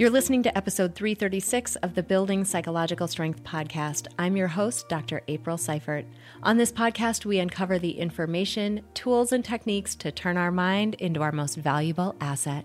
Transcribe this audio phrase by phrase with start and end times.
[0.00, 4.06] You're listening to episode 336 of the Building Psychological Strength podcast.
[4.18, 5.20] I'm your host, Dr.
[5.28, 6.06] April Seibert.
[6.42, 11.20] On this podcast, we uncover the information, tools, and techniques to turn our mind into
[11.20, 12.64] our most valuable asset.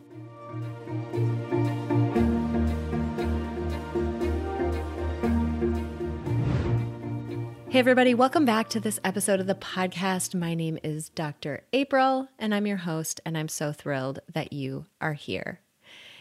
[7.68, 10.36] Hey, everybody, welcome back to this episode of the podcast.
[10.36, 11.66] My name is Dr.
[11.74, 15.60] April, and I'm your host, and I'm so thrilled that you are here.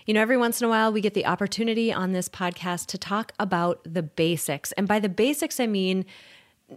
[0.07, 2.99] You know, every once in a while, we get the opportunity on this podcast to
[2.99, 4.71] talk about the basics.
[4.73, 6.05] And by the basics, I mean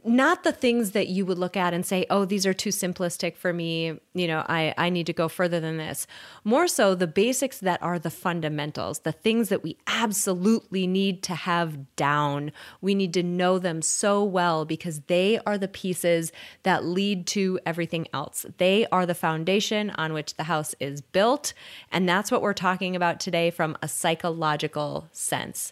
[0.03, 3.37] not the things that you would look at and say, oh, these are too simplistic
[3.37, 3.97] for me.
[4.13, 6.05] You know, I, I need to go further than this.
[6.43, 11.35] More so, the basics that are the fundamentals, the things that we absolutely need to
[11.35, 12.51] have down.
[12.81, 16.33] We need to know them so well because they are the pieces
[16.63, 18.45] that lead to everything else.
[18.57, 21.53] They are the foundation on which the house is built.
[21.91, 25.71] And that's what we're talking about today from a psychological sense.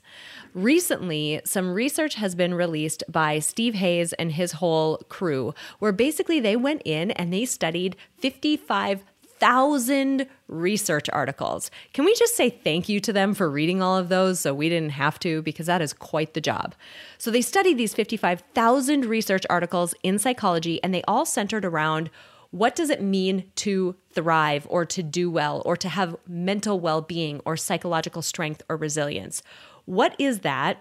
[0.53, 6.39] Recently, some research has been released by Steve Hayes and his whole crew, where basically
[6.39, 11.71] they went in and they studied 55,000 research articles.
[11.93, 14.69] Can we just say thank you to them for reading all of those so we
[14.69, 15.41] didn't have to?
[15.41, 16.75] Because that is quite the job.
[17.17, 22.09] So they studied these 55,000 research articles in psychology, and they all centered around
[22.55, 27.01] what does it mean to thrive or to do well or to have mental well
[27.01, 29.43] being or psychological strength or resilience?
[29.83, 30.77] What is that?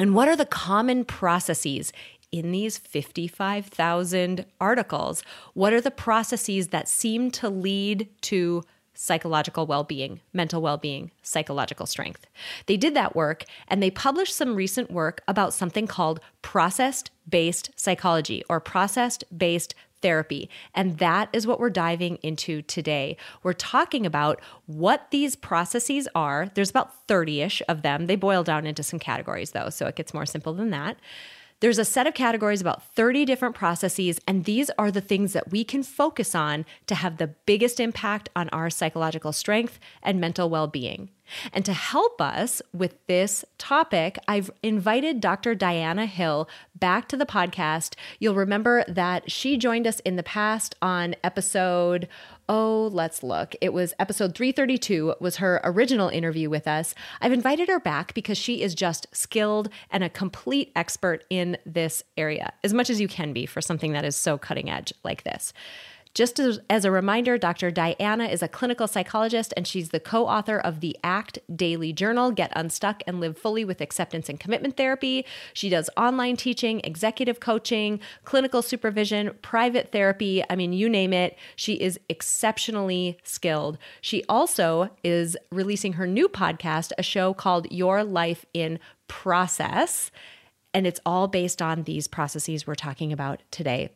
[0.00, 1.92] And what are the common processes
[2.32, 5.22] in these 55,000 articles?
[5.54, 8.62] What are the processes that seem to lead to
[8.94, 12.26] psychological well being, mental well being, psychological strength?
[12.66, 17.70] They did that work and they published some recent work about something called processed based
[17.76, 20.48] psychology or processed based therapy.
[20.74, 23.16] And that is what we're diving into today.
[23.42, 26.50] We're talking about what these processes are.
[26.54, 28.06] There's about 30 ish of them.
[28.06, 30.98] They boil down into some categories, though, so it gets more simple than that.
[31.60, 35.50] There's a set of categories, about 30 different processes, and these are the things that
[35.50, 40.48] we can focus on to have the biggest impact on our psychological strength and mental
[40.48, 41.10] well being.
[41.52, 45.54] And to help us with this topic, I've invited Dr.
[45.54, 47.94] Diana Hill back to the podcast.
[48.18, 52.08] You'll remember that she joined us in the past on episode
[52.48, 53.54] oh, let's look.
[53.60, 56.94] It was episode 332 was her original interview with us.
[57.20, 62.02] I've invited her back because she is just skilled and a complete expert in this
[62.16, 65.24] area, as much as you can be for something that is so cutting edge like
[65.24, 65.52] this.
[66.18, 67.70] Just as, as, a reminder, Dr.
[67.70, 72.32] Diana is a clinical psychologist and she's the co author of the ACT Daily Journal
[72.32, 75.24] Get Unstuck and Live Fully with Acceptance and Commitment Therapy.
[75.52, 80.42] She does online teaching, executive coaching, clinical supervision, private therapy.
[80.50, 81.38] I mean, you name it.
[81.54, 83.78] She is exceptionally skilled.
[84.00, 90.10] She also is releasing her new podcast, a show called Your Life in Process.
[90.74, 93.90] And it's all based on these processes we're talking about today.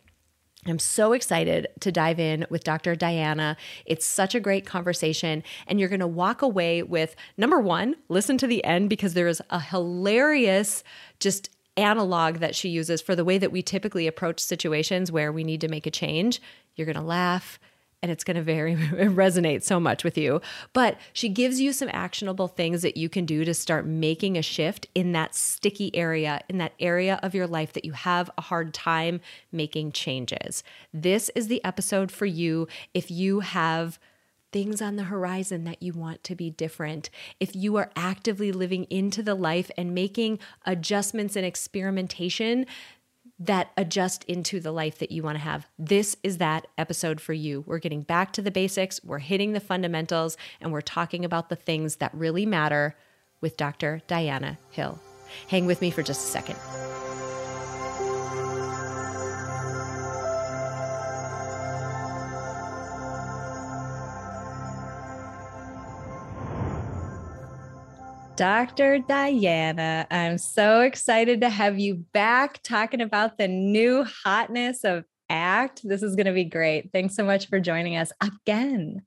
[0.66, 2.94] I'm so excited to dive in with Dr.
[2.94, 3.56] Diana.
[3.84, 5.42] It's such a great conversation.
[5.66, 9.26] And you're going to walk away with number one, listen to the end because there
[9.26, 10.84] is a hilarious,
[11.18, 15.42] just analog that she uses for the way that we typically approach situations where we
[15.42, 16.40] need to make a change.
[16.76, 17.58] You're going to laugh
[18.02, 20.40] and it's going to very resonate so much with you.
[20.72, 24.42] But she gives you some actionable things that you can do to start making a
[24.42, 28.42] shift in that sticky area, in that area of your life that you have a
[28.42, 29.20] hard time
[29.52, 30.64] making changes.
[30.92, 33.98] This is the episode for you if you have
[34.52, 37.08] things on the horizon that you want to be different,
[37.40, 42.66] if you are actively living into the life and making adjustments and experimentation
[43.46, 45.66] that adjust into the life that you want to have.
[45.78, 47.64] This is that episode for you.
[47.66, 51.56] We're getting back to the basics, we're hitting the fundamentals, and we're talking about the
[51.56, 52.96] things that really matter
[53.40, 54.00] with Dr.
[54.06, 55.00] Diana Hill.
[55.48, 56.56] Hang with me for just a second.
[68.42, 68.98] Dr.
[68.98, 75.82] Diana, I'm so excited to have you back talking about the new hotness of ACT.
[75.84, 76.90] This is going to be great.
[76.92, 79.02] Thanks so much for joining us again.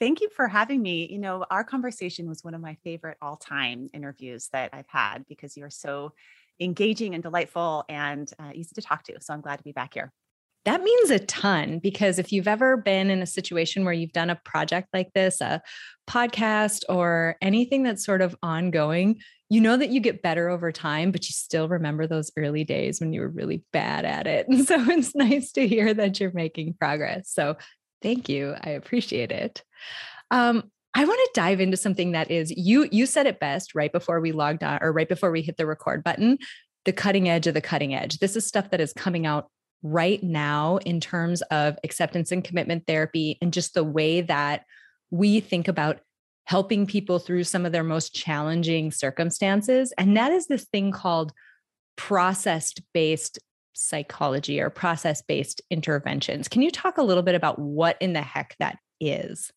[0.00, 1.06] Thank you for having me.
[1.08, 5.28] You know, our conversation was one of my favorite all time interviews that I've had
[5.28, 6.12] because you're so
[6.58, 9.20] engaging and delightful and uh, easy to talk to.
[9.20, 10.12] So I'm glad to be back here
[10.64, 14.30] that means a ton because if you've ever been in a situation where you've done
[14.30, 15.60] a project like this, a
[16.08, 19.18] podcast or anything that's sort of ongoing,
[19.48, 23.00] you know that you get better over time, but you still remember those early days
[23.00, 24.48] when you were really bad at it.
[24.48, 27.30] And so it's nice to hear that you're making progress.
[27.30, 27.56] So
[28.00, 28.54] thank you.
[28.62, 29.62] I appreciate it.
[30.30, 33.90] Um, I want to dive into something that is you you said it best right
[33.90, 36.38] before we logged on or right before we hit the record button,
[36.84, 38.18] the cutting edge of the cutting edge.
[38.18, 39.48] This is stuff that is coming out
[39.82, 44.64] right now in terms of acceptance and commitment therapy and just the way that
[45.10, 46.00] we think about
[46.44, 51.32] helping people through some of their most challenging circumstances and that is this thing called
[51.96, 53.38] process based
[53.74, 56.48] psychology or process based interventions.
[56.48, 59.50] Can you talk a little bit about what in the heck that is?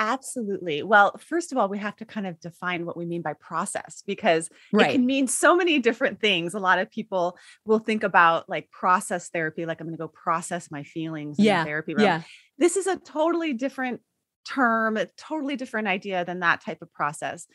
[0.00, 0.82] Absolutely.
[0.82, 4.02] Well, first of all, we have to kind of define what we mean by process
[4.06, 4.88] because right.
[4.88, 6.54] it can mean so many different things.
[6.54, 7.36] A lot of people
[7.66, 11.44] will think about like process therapy, like I'm going to go process my feelings in
[11.44, 11.62] yeah.
[11.62, 12.04] the therapy room.
[12.06, 12.22] Yeah.
[12.56, 14.00] This is a totally different
[14.48, 17.46] term, a totally different idea than that type of process.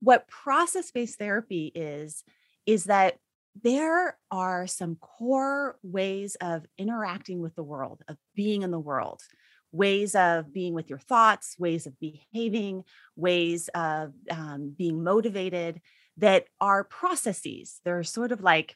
[0.00, 2.24] What process based therapy is,
[2.66, 3.18] is that
[3.62, 9.22] there are some core ways of interacting with the world, of being in the world
[9.76, 12.84] ways of being with your thoughts, ways of behaving,
[13.14, 15.80] ways of um, being motivated
[16.16, 17.80] that are processes.
[17.84, 18.74] They're sort of like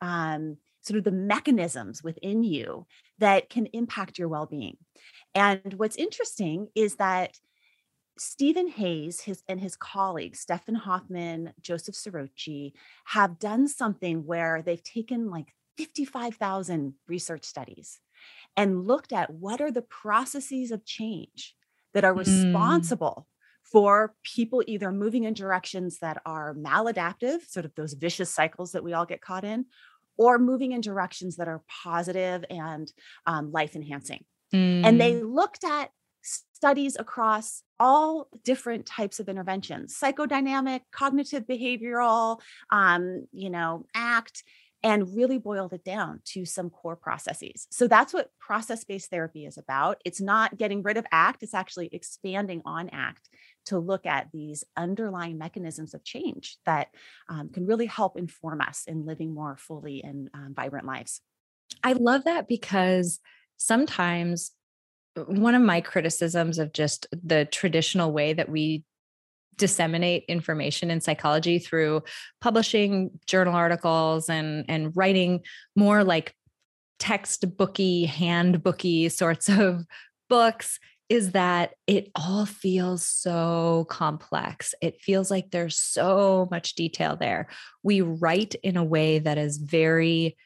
[0.00, 2.86] um, sort of the mechanisms within you
[3.18, 4.76] that can impact your well being.
[5.34, 7.38] And what's interesting is that
[8.18, 12.72] Stephen Hayes his, and his colleagues, Stefan Hofmann, Joseph Ciarrochi,
[13.06, 17.98] have done something where they've taken like 55,000 research studies
[18.56, 21.54] and looked at what are the processes of change
[21.94, 22.18] that are mm.
[22.18, 23.68] responsible mm.
[23.70, 28.84] for people either moving in directions that are maladaptive, sort of those vicious cycles that
[28.84, 29.66] we all get caught in,
[30.16, 32.92] or moving in directions that are positive and
[33.26, 34.24] um, life enhancing.
[34.52, 34.84] Mm.
[34.84, 35.34] And they mm.
[35.34, 35.90] looked at
[36.22, 42.38] studies across all different types of interventions psychodynamic cognitive behavioral
[42.70, 44.44] um, you know act
[44.82, 47.66] and really boiled it down to some core processes.
[47.70, 50.00] So that's what process based therapy is about.
[50.04, 53.28] It's not getting rid of ACT, it's actually expanding on ACT
[53.66, 56.88] to look at these underlying mechanisms of change that
[57.28, 61.20] um, can really help inform us in living more fully and um, vibrant lives.
[61.84, 63.20] I love that because
[63.56, 64.50] sometimes
[65.16, 68.84] uh, one of my criticisms of just the traditional way that we
[69.56, 72.02] disseminate information in psychology through
[72.40, 75.40] publishing journal articles and and writing
[75.76, 76.34] more like
[76.98, 79.84] textbooky handbooky sorts of
[80.28, 80.78] books
[81.08, 84.74] is that it all feels so complex.
[84.80, 87.48] It feels like there's so much detail there.
[87.82, 90.38] We write in a way that is very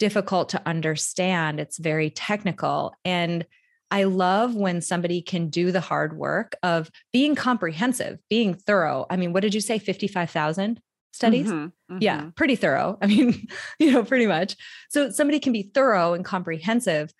[0.00, 1.60] difficult to understand.
[1.60, 2.94] It's very technical.
[3.04, 3.46] And
[3.90, 9.06] I love when somebody can do the hard work of being comprehensive, being thorough.
[9.08, 9.78] I mean, what did you say?
[9.78, 10.80] 55,000
[11.12, 11.46] studies?
[11.46, 11.98] Mm-hmm, mm-hmm.
[12.00, 12.98] Yeah, pretty thorough.
[13.02, 13.46] I mean,
[13.78, 14.56] you know, pretty much.
[14.90, 17.12] So somebody can be thorough and comprehensive,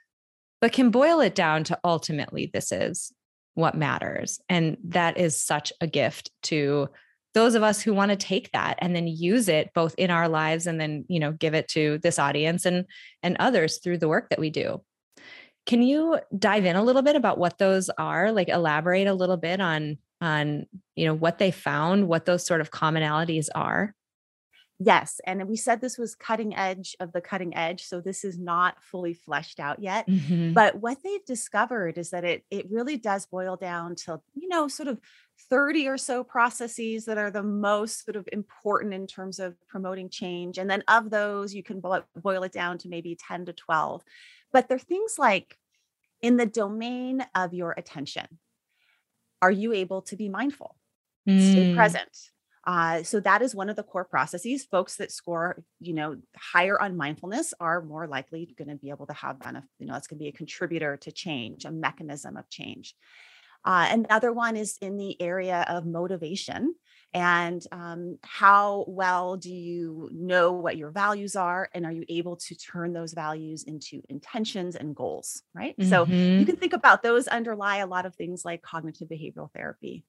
[0.61, 3.13] but can boil it down to ultimately this is
[3.55, 4.41] what matters.
[4.49, 6.89] And that is such a gift to
[7.33, 10.29] those of us who want to take that and then use it both in our
[10.29, 12.87] lives and then, you know, give it to this audience and
[13.23, 14.81] and others through the work that we do.
[15.67, 18.33] Can you dive in a little bit about what those are?
[18.33, 22.61] Like elaborate a little bit on on you know what they found, what those sort
[22.61, 23.95] of commonalities are?
[24.79, 25.21] Yes.
[25.25, 27.85] And we said this was cutting edge of the cutting edge.
[27.85, 30.07] So this is not fully fleshed out yet.
[30.07, 30.53] Mm-hmm.
[30.53, 34.69] But what they've discovered is that it it really does boil down to, you know,
[34.69, 35.01] sort of
[35.49, 40.11] 30 or so processes that are the most sort of important in terms of promoting
[40.11, 40.59] change.
[40.59, 44.03] And then of those, you can boil it down to maybe 10 to 12.
[44.53, 45.59] But there are things like
[46.27, 48.27] in the domain of your attention,
[49.41, 50.77] are you able to be mindful,
[51.29, 51.53] mm.
[51.53, 52.11] stay present?
[52.67, 54.65] Uh, so that is one of the core processes.
[54.65, 59.07] Folks that score, you know, higher on mindfulness are more likely going to be able
[59.07, 59.71] to have benefit.
[59.79, 62.97] You know, it's going to be a contributor to change, a mechanism of change.
[63.65, 66.75] Uh, another one is in the area of motivation
[67.17, 72.37] and um, how well do you know what your values are and are you able
[72.37, 75.89] to turn those values into intentions and goals right mm-hmm.
[75.89, 76.45] so you mm-hmm.
[76.45, 80.05] can think about those underlie a lot of things like cognitive behavioral therapy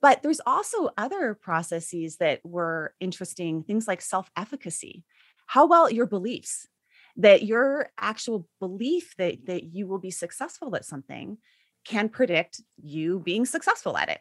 [0.00, 5.02] but there's also other processes that were interesting things like self-efficacy
[5.46, 6.68] how well your beliefs
[7.16, 11.36] that your actual belief that that you will be successful at something
[11.84, 14.20] can predict you being successful at it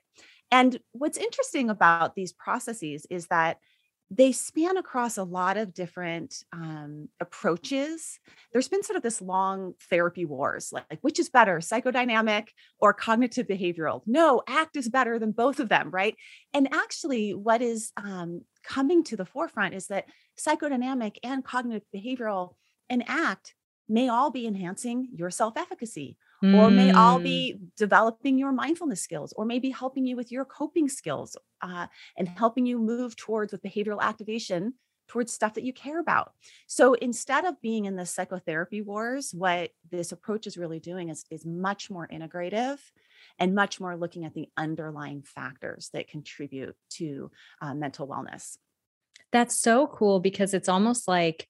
[0.52, 3.58] and what's interesting about these processes is that
[4.16, 8.20] they span across a lot of different um, approaches.
[8.52, 12.94] There's been sort of this long therapy wars, like, like, which is better, psychodynamic or
[12.94, 14.02] cognitive behavioral?
[14.06, 16.16] No, ACT is better than both of them, right?
[16.54, 20.06] And actually, what is um, coming to the forefront is that
[20.40, 22.56] psychodynamic and cognitive behavioral
[22.90, 23.56] and ACT
[23.90, 26.56] may all be enhancing your self efficacy, mm.
[26.56, 27.24] or may all mm.
[27.24, 32.28] be developing your mindfulness skills, or maybe helping you with your coping skills uh, and
[32.28, 34.74] helping you move towards with behavioral activation
[35.08, 36.32] towards stuff that you care about.
[36.68, 41.26] So instead of being in the psychotherapy wars, what this approach is really doing is,
[41.30, 42.80] is much more integrative
[43.40, 47.32] and much more looking at the underlying factors that contribute to
[47.62, 48.58] uh, mental wellness.
[49.32, 51.48] That's so cool because it's almost like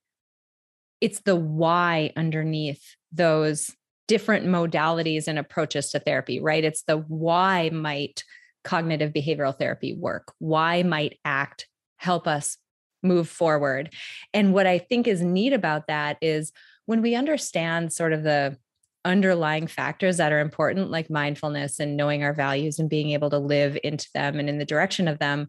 [1.00, 3.70] it's the why underneath those
[4.06, 6.64] different modalities and approaches to therapy, right?
[6.64, 8.24] It's the why might
[8.62, 10.32] cognitive behavioral therapy work?
[10.38, 12.56] Why might ACT help us
[13.02, 13.92] move forward?
[14.32, 16.52] And what I think is neat about that is
[16.86, 18.58] when we understand sort of the
[19.04, 23.38] underlying factors that are important, like mindfulness and knowing our values and being able to
[23.38, 25.48] live into them and in the direction of them,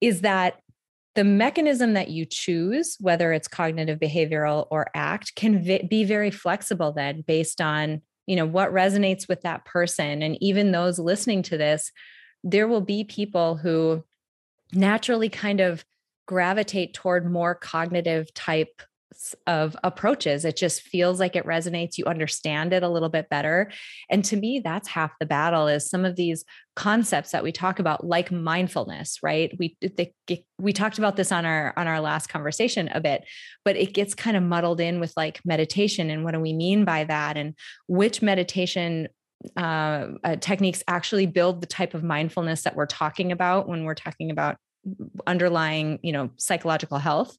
[0.00, 0.54] is that
[1.18, 6.92] the mechanism that you choose, whether it's cognitive behavioral or ACT, can be very flexible
[6.92, 10.22] then based on you know what resonates with that person.
[10.22, 11.90] And even those listening to this
[12.44, 14.04] there will be people who
[14.72, 15.84] naturally kind of
[16.26, 18.80] gravitate toward more cognitive type
[19.46, 20.44] of approaches.
[20.44, 21.98] It just feels like it resonates.
[21.98, 23.70] You understand it a little bit better.
[24.10, 26.44] And to me, that's half the battle is some of these
[26.76, 29.52] concepts that we talk about, like mindfulness, right?
[29.58, 29.76] We
[30.58, 33.24] we talked about this on our on our last conversation a bit,
[33.64, 36.84] but it gets kind of muddled in with like meditation and what do we mean
[36.84, 37.54] by that and
[37.86, 39.08] which meditation
[39.56, 43.94] uh, uh, techniques actually build the type of mindfulness that we're talking about when we're
[43.94, 44.56] talking about
[45.26, 47.36] underlying you know psychological health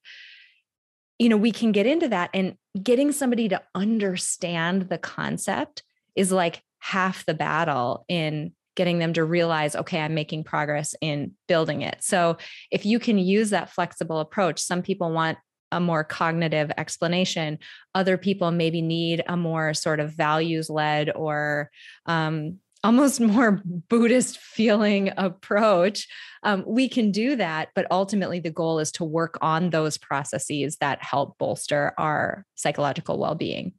[1.20, 5.84] you know, we can get into that and getting somebody to understand the concept
[6.16, 11.34] is like half the battle in getting them to realize, okay, I'm making progress in
[11.50, 11.98] building it.
[12.00, 12.38] So
[12.72, 15.38] if you can use that flexible approach, some people want
[15.72, 17.60] a more cognitive explanation.
[17.94, 21.70] Other people maybe need a more sort of values led or
[22.06, 26.08] um, almost more Buddhist feeling approach,
[26.44, 27.70] um, we can do that.
[27.76, 33.20] But ultimately, the goal is to work on those processes that help bolster our psychological
[33.20, 33.74] well being.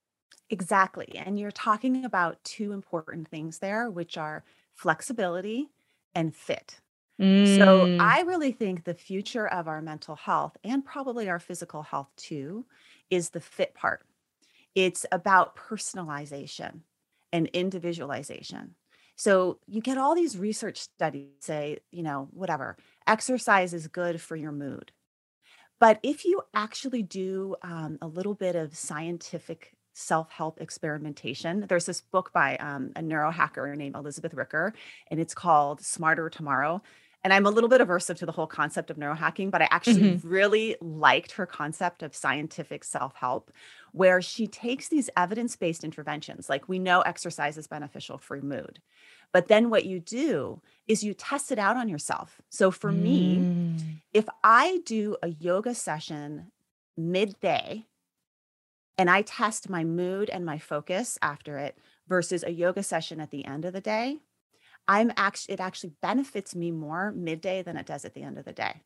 [0.51, 1.13] Exactly.
[1.15, 5.69] And you're talking about two important things there, which are flexibility
[6.15, 6.81] and fit.
[7.21, 7.57] Mm.
[7.57, 12.09] So I really think the future of our mental health and probably our physical health
[12.17, 12.65] too
[13.11, 14.07] is the fit part.
[14.75, 16.81] It's about personalization
[17.33, 18.75] and individualization.
[19.21, 24.35] So you get all these research studies say, you know, whatever, exercise is good for
[24.35, 24.93] your mood.
[25.79, 31.85] But if you actually do um, a little bit of scientific self help experimentation, there's
[31.85, 34.73] this book by um, a neurohacker named Elizabeth Ricker,
[35.09, 36.81] and it's called Smarter Tomorrow.
[37.23, 40.13] And I'm a little bit aversive to the whole concept of neurohacking, but I actually
[40.13, 40.29] mm-hmm.
[40.29, 43.53] really liked her concept of scientific self help,
[43.93, 48.81] where she takes these evidence based interventions, like we know exercise is beneficial for mood.
[49.33, 52.41] But then what you do is you test it out on yourself.
[52.49, 53.01] So for mm.
[53.01, 53.77] me,
[54.13, 56.51] if I do a yoga session
[56.97, 57.87] midday
[58.99, 63.31] and I test my mood and my focus after it versus a yoga session at
[63.31, 64.19] the end of the day,
[64.91, 68.45] I'm actually it actually benefits me more midday than it does at the end of
[68.45, 68.83] the day.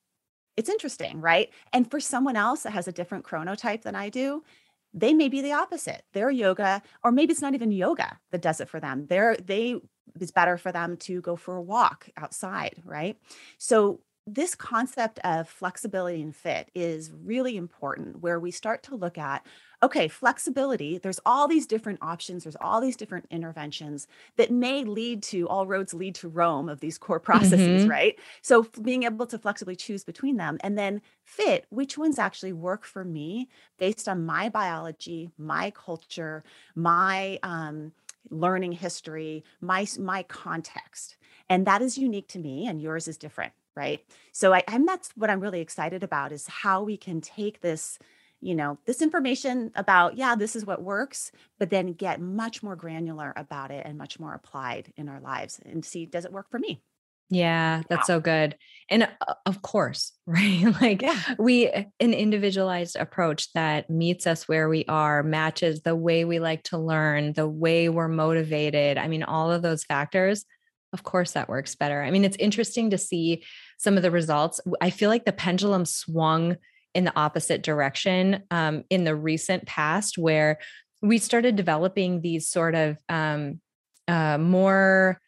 [0.54, 1.48] It's interesting, right?
[1.72, 4.44] And for someone else that has a different chronotype than I do,
[4.92, 6.02] they may be the opposite.
[6.12, 9.06] Their yoga, or maybe it's not even yoga that does it for them.
[9.06, 9.76] They're they
[10.20, 13.16] it's better for them to go for a walk outside, right?
[13.56, 19.16] So this concept of flexibility and fit is really important where we start to look
[19.16, 19.46] at
[19.84, 25.22] okay flexibility there's all these different options there's all these different interventions that may lead
[25.22, 27.90] to all roads lead to rome of these core processes mm-hmm.
[27.90, 28.18] right?
[28.42, 32.84] So being able to flexibly choose between them and then fit which ones actually work
[32.84, 33.48] for me
[33.78, 36.42] based on my biology my culture
[36.74, 37.92] my um,
[38.30, 41.16] learning history my my context.
[41.50, 44.04] And that is unique to me and yours is different right?
[44.30, 47.98] So I, i'm that's what i'm really excited about is how we can take this
[48.44, 52.76] you know this information about yeah this is what works but then get much more
[52.76, 56.50] granular about it and much more applied in our lives and see does it work
[56.50, 56.82] for me
[57.30, 58.56] yeah, that's so good.
[58.90, 60.66] And uh, of course, right?
[60.80, 61.18] like yeah.
[61.38, 66.62] we an individualized approach that meets us where we are, matches the way we like
[66.64, 68.98] to learn, the way we're motivated.
[68.98, 70.44] I mean, all of those factors,
[70.92, 72.02] of course that works better.
[72.02, 73.42] I mean, it's interesting to see
[73.78, 74.60] some of the results.
[74.80, 76.56] I feel like the pendulum swung
[76.94, 80.58] in the opposite direction um, in the recent past where
[81.02, 83.60] we started developing these sort of um,
[84.08, 85.20] uh, more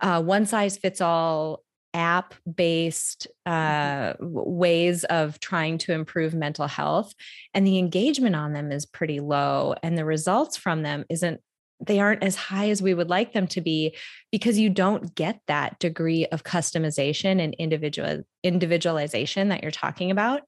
[0.00, 1.62] uh, one size fits all
[1.94, 7.14] app based uh, ways of trying to improve mental health
[7.54, 11.40] and the engagement on them is pretty low and the results from them isn't
[11.80, 13.94] they aren't as high as we would like them to be
[14.32, 20.42] because you don't get that degree of customization and individual individualization that you're talking about.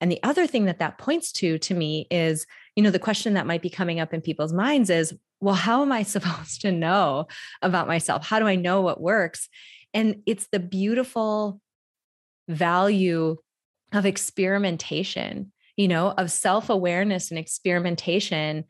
[0.00, 2.46] And the other thing that that points to to me is
[2.76, 5.82] you know the question that might be coming up in people's minds is well how
[5.82, 7.26] am i supposed to know
[7.60, 8.26] about myself?
[8.26, 9.48] How do i know what works?
[9.94, 11.60] And it's the beautiful
[12.48, 13.36] value
[13.92, 18.64] of experimentation you know of self-awareness and experimentation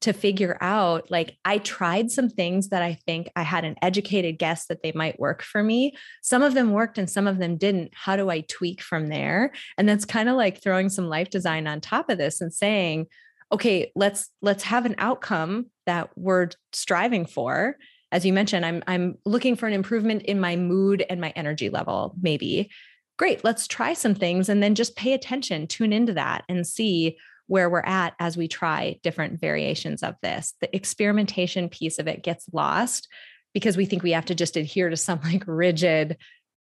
[0.00, 4.38] to figure out like I tried some things that I think I had an educated
[4.38, 5.94] guess that they might work for me.
[6.22, 7.92] Some of them worked and some of them didn't.
[7.94, 9.52] How do I tweak from there?
[9.78, 13.06] And that's kind of like throwing some life design on top of this and saying,
[13.50, 17.76] okay, let's let's have an outcome that we're striving for.
[18.12, 21.70] As you mentioned, I'm I'm looking for an improvement in my mood and my energy
[21.70, 22.70] level maybe.
[23.16, 27.16] Great, let's try some things and then just pay attention, tune into that and see
[27.46, 30.54] where we're at as we try different variations of this.
[30.60, 33.08] The experimentation piece of it gets lost
[33.52, 36.16] because we think we have to just adhere to some like rigid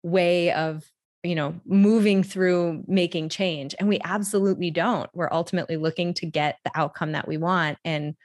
[0.03, 0.85] way of
[1.23, 6.59] you know moving through making change and we absolutely don't we're ultimately looking to get
[6.65, 8.17] the outcome that we want and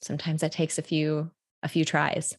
[0.00, 1.30] sometimes that takes a few
[1.62, 2.34] a few tries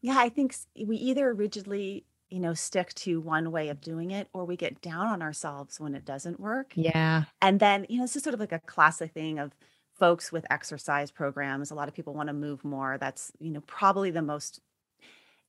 [0.00, 0.54] yeah i think
[0.86, 4.80] we either rigidly you know, stick to one way of doing it, or we get
[4.80, 6.72] down on ourselves when it doesn't work.
[6.74, 7.24] Yeah.
[7.40, 9.54] And then, you know, this is sort of like a classic thing of
[9.98, 11.70] folks with exercise programs.
[11.70, 12.98] A lot of people want to move more.
[12.98, 14.60] That's, you know, probably the most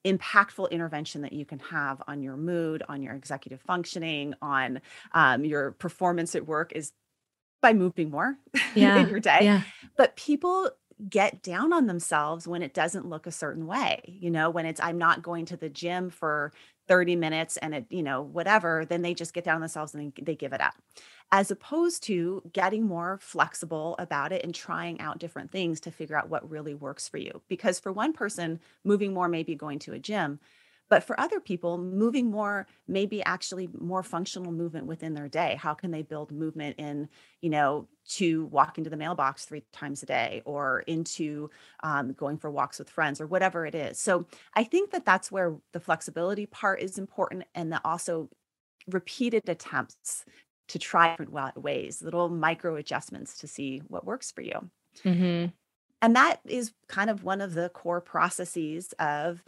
[0.05, 4.81] impactful intervention that you can have on your mood, on your executive functioning, on
[5.13, 6.93] um, your performance at work is
[7.61, 8.37] by moving more
[8.75, 8.99] yeah.
[8.99, 9.39] in your day.
[9.41, 9.63] Yeah.
[9.97, 10.69] But people
[11.09, 14.01] get down on themselves when it doesn't look a certain way.
[14.05, 16.51] You know, when it's, I'm not going to the gym for
[16.87, 20.13] 30 minutes and it, you know, whatever, then they just get down on themselves and
[20.19, 20.73] they, give it up.
[21.31, 26.17] As opposed to getting more flexible about it and trying out different things to figure
[26.17, 27.41] out what really works for you.
[27.47, 30.39] Because for one person, moving more may be going to a gym,
[30.89, 35.57] but for other people, moving more may be actually more functional movement within their day.
[35.59, 37.09] How can they build movement in,
[37.41, 41.49] you know, to walk into the mailbox three times a day or into
[41.83, 43.99] um, going for walks with friends or whatever it is?
[43.99, 48.29] So I think that that's where the flexibility part is important and the also
[48.87, 50.23] repeated attempts
[50.69, 54.69] to try different ways, little micro adjustments to see what works for you.
[55.03, 55.47] Mm-hmm.
[56.01, 59.43] And that is kind of one of the core processes of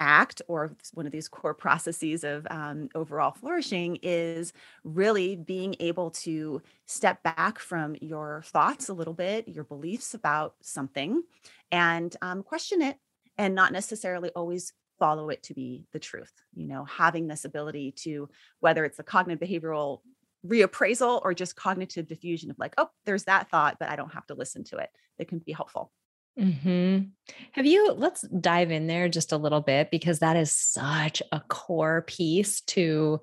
[0.00, 6.10] act or one of these core processes of um, overall flourishing is really being able
[6.10, 11.22] to step back from your thoughts a little bit your beliefs about something
[11.70, 12.96] and um, question it
[13.38, 17.92] and not necessarily always follow it to be the truth you know having this ability
[17.92, 18.28] to
[18.60, 20.00] whether it's the cognitive behavioral
[20.46, 24.26] reappraisal or just cognitive defusion of like oh there's that thought but i don't have
[24.26, 25.92] to listen to it it can be helpful
[26.38, 26.98] hmm
[27.52, 31.40] Have you, let's dive in there just a little bit because that is such a
[31.40, 33.20] core piece to,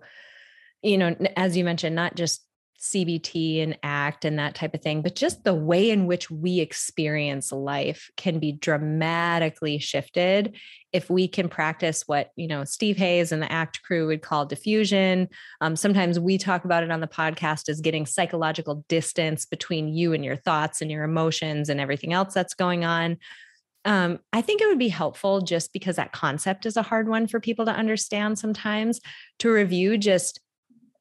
[0.81, 2.46] you know, as you mentioned, not just
[2.79, 6.59] CBT and ACT and that type of thing, but just the way in which we
[6.59, 10.55] experience life can be dramatically shifted
[10.93, 14.47] if we can practice what, you know, Steve Hayes and the ACT crew would call
[14.47, 15.27] defusion.
[15.59, 20.13] Um, sometimes we talk about it on the podcast as getting psychological distance between you
[20.13, 23.17] and your thoughts and your emotions and everything else that's going on.
[23.85, 27.25] Um, I think it would be helpful just because that concept is a hard one
[27.25, 28.99] for people to understand sometimes
[29.39, 30.41] to review just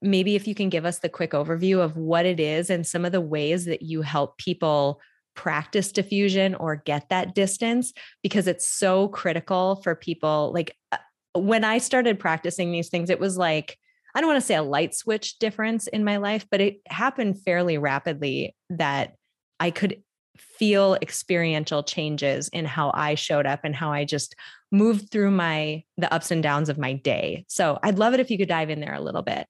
[0.06, 3.04] maybe if you can give us the quick overview of what it is and some
[3.04, 5.00] of the ways that you help people
[5.34, 7.92] practice defusion or get that distance
[8.22, 10.98] because it's so critical for people like uh,
[11.34, 13.76] when I started practicing these things it was like
[14.14, 17.42] I don't want to say a light switch difference in my life but it happened
[17.42, 19.14] fairly rapidly that
[19.60, 20.02] I could
[20.38, 24.34] feel experiential changes in how I showed up and how I just
[24.72, 27.44] moved through my the ups and downs of my day.
[27.48, 29.46] So I'd love it if you could dive in there a little bit.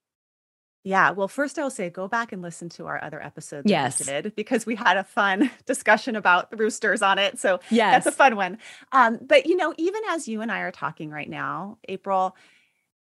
[0.86, 1.10] Yeah.
[1.10, 3.98] Well, first I'll say go back and listen to our other episodes yes.
[3.98, 7.40] did because we had a fun discussion about the roosters on it.
[7.40, 8.04] So yes.
[8.04, 8.58] that's a fun one.
[8.92, 12.36] Um, but you know, even as you and I are talking right now, April,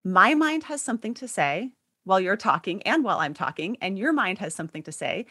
[0.03, 1.73] my mind has something to say
[2.05, 5.27] while you're talking and while I'm talking, and your mind has something to say,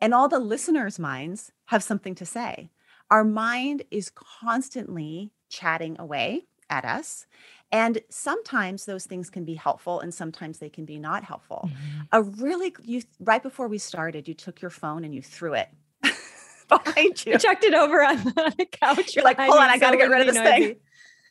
[0.00, 2.70] and all the listeners' minds have something to say.
[3.10, 7.26] Our mind is constantly chatting away at us.
[7.70, 11.68] And sometimes those things can be helpful and sometimes they can be not helpful.
[11.70, 12.00] Mm-hmm.
[12.12, 15.68] A really you right before we started, you took your phone and you threw it
[16.68, 17.34] behind you.
[17.34, 19.14] I chucked it over on the couch.
[19.14, 20.50] You're like, hold on, I gotta get rid of this noisy.
[20.50, 20.76] thing.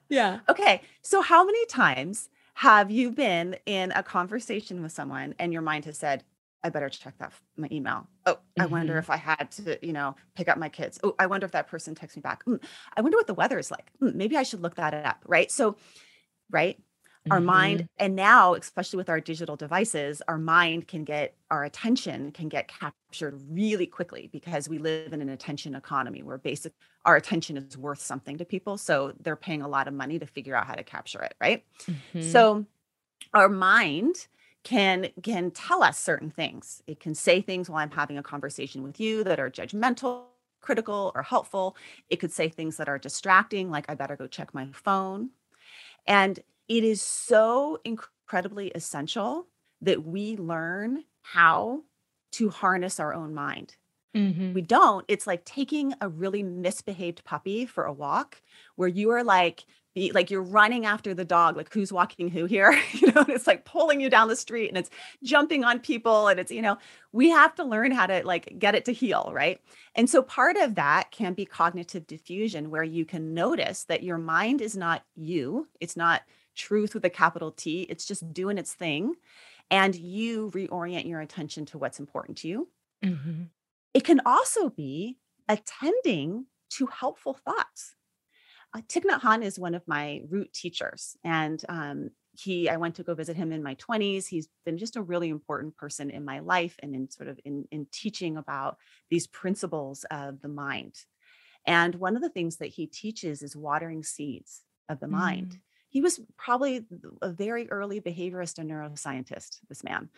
[0.10, 0.40] Yeah.
[0.48, 0.82] Okay.
[1.02, 5.86] So how many times Have you been in a conversation with someone and your mind
[5.86, 6.24] has said,
[6.64, 8.08] I better check that my email.
[8.26, 8.62] Oh, mm-hmm.
[8.62, 9.00] I wonder mm-hmm.
[9.00, 11.00] if I had to, you know, pick up my kids.
[11.04, 12.44] Oh, I wonder if that person texts me back.
[12.46, 12.60] Mm,
[12.96, 13.92] I wonder what the weather is like.
[14.02, 15.24] Mm, maybe I should look that up.
[15.26, 15.52] Right.
[15.52, 15.78] So,
[16.50, 16.80] right?
[17.30, 18.06] Our mind mm-hmm.
[18.06, 22.70] and now especially with our digital devices our mind can get our attention can get
[22.70, 26.72] captured really quickly because we live in an attention economy where basic
[27.04, 30.26] our attention is worth something to people so they're paying a lot of money to
[30.26, 31.66] figure out how to capture it right?
[31.86, 32.22] Mm-hmm.
[32.22, 32.66] so
[33.34, 34.28] our mind
[34.64, 36.84] can can tell us certain things.
[36.88, 40.24] It can say things while i'm having a conversation with you that are judgmental
[40.60, 41.78] critical or helpful.
[42.10, 45.30] It could say things that are distracting like i better go check my phone
[46.08, 49.48] and it is so incredibly essential
[49.82, 51.84] that we learn how
[52.32, 53.76] to harness our own mind.
[54.16, 54.54] Mm-hmm.
[54.54, 55.06] We don't.
[55.08, 58.42] It's like taking a really misbehaved puppy for a walk
[58.76, 59.66] where you are like,
[60.14, 63.66] like you're running after the dog, like who's walking who here, you know, it's like
[63.66, 64.90] pulling you down the street and it's
[65.24, 66.28] jumping on people.
[66.28, 66.78] And it's, you know,
[67.12, 69.62] we have to learn how to like get it to heel Right.
[69.96, 74.18] And so part of that can be cognitive defusion where you can notice that your
[74.18, 76.22] mind is not you, it's not
[76.56, 77.84] truth with a capital T.
[77.84, 79.16] It's just doing its thing.
[79.70, 82.68] And you reorient your attention to what's important to you.
[83.04, 83.44] Mm-hmm.
[83.94, 87.96] It can also be attending to helpful thoughts.
[88.78, 92.96] Uh, Thich Nhat Hanh is one of my root teachers, and um, he I went
[92.96, 94.28] to go visit him in my 20s.
[94.28, 97.66] He's been just a really important person in my life and in sort of in,
[97.72, 98.78] in teaching about
[99.10, 100.96] these principles of the mind.
[101.66, 105.12] And one of the things that he teaches is watering seeds of the mm.
[105.12, 105.60] mind
[105.90, 106.86] he was probably
[107.22, 110.10] a very early behaviorist and neuroscientist, this man,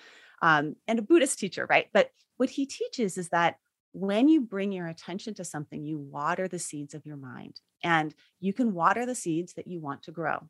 [0.41, 1.87] um, and a Buddhist teacher, right?
[1.93, 3.57] But what he teaches is that
[3.91, 8.13] when you bring your attention to something, you water the seeds of your mind, and
[8.39, 10.47] you can water the seeds that you want to grow.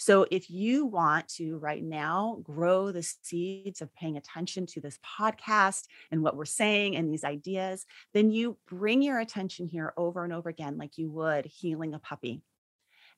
[0.00, 4.98] So, if you want to right now grow the seeds of paying attention to this
[5.04, 10.22] podcast and what we're saying and these ideas, then you bring your attention here over
[10.22, 12.42] and over again, like you would heeling a puppy.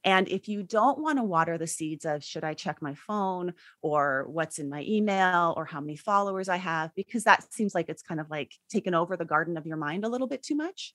[0.05, 3.53] And if you don't want to water the seeds of should I check my phone
[3.83, 7.89] or what's in my email or how many followers I have, because that seems like
[7.89, 10.55] it's kind of like taken over the garden of your mind a little bit too
[10.57, 10.95] much,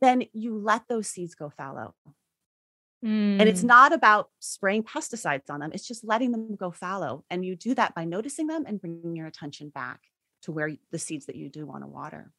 [0.00, 1.94] then you let those seeds go fallow.
[3.04, 3.40] Mm.
[3.40, 3.68] And it's mm.
[3.68, 7.24] not about spraying pesticides on them, it's just letting them go fallow.
[7.30, 10.00] And you do that by noticing them and bringing your attention back
[10.42, 12.32] to where the seeds that you do want to water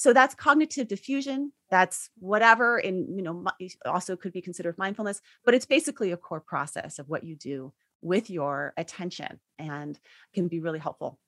[0.00, 3.44] so that's cognitive defusion that's whatever and you know
[3.84, 7.70] also could be considered mindfulness but it's basically a core process of what you do
[8.00, 10.00] with your attention and
[10.32, 11.18] can be really helpful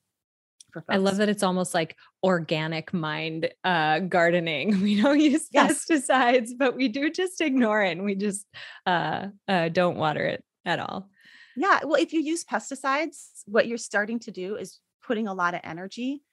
[0.89, 4.81] I love that it's almost like organic mind uh, gardening.
[4.81, 5.85] We don't use yes.
[5.85, 8.47] pesticides, but we do just ignore it and we just
[8.87, 11.11] uh, uh, don't water it at all.
[11.55, 11.81] Yeah.
[11.83, 15.59] Well, if you use pesticides, what you're starting to do is putting a lot of
[15.63, 16.23] energy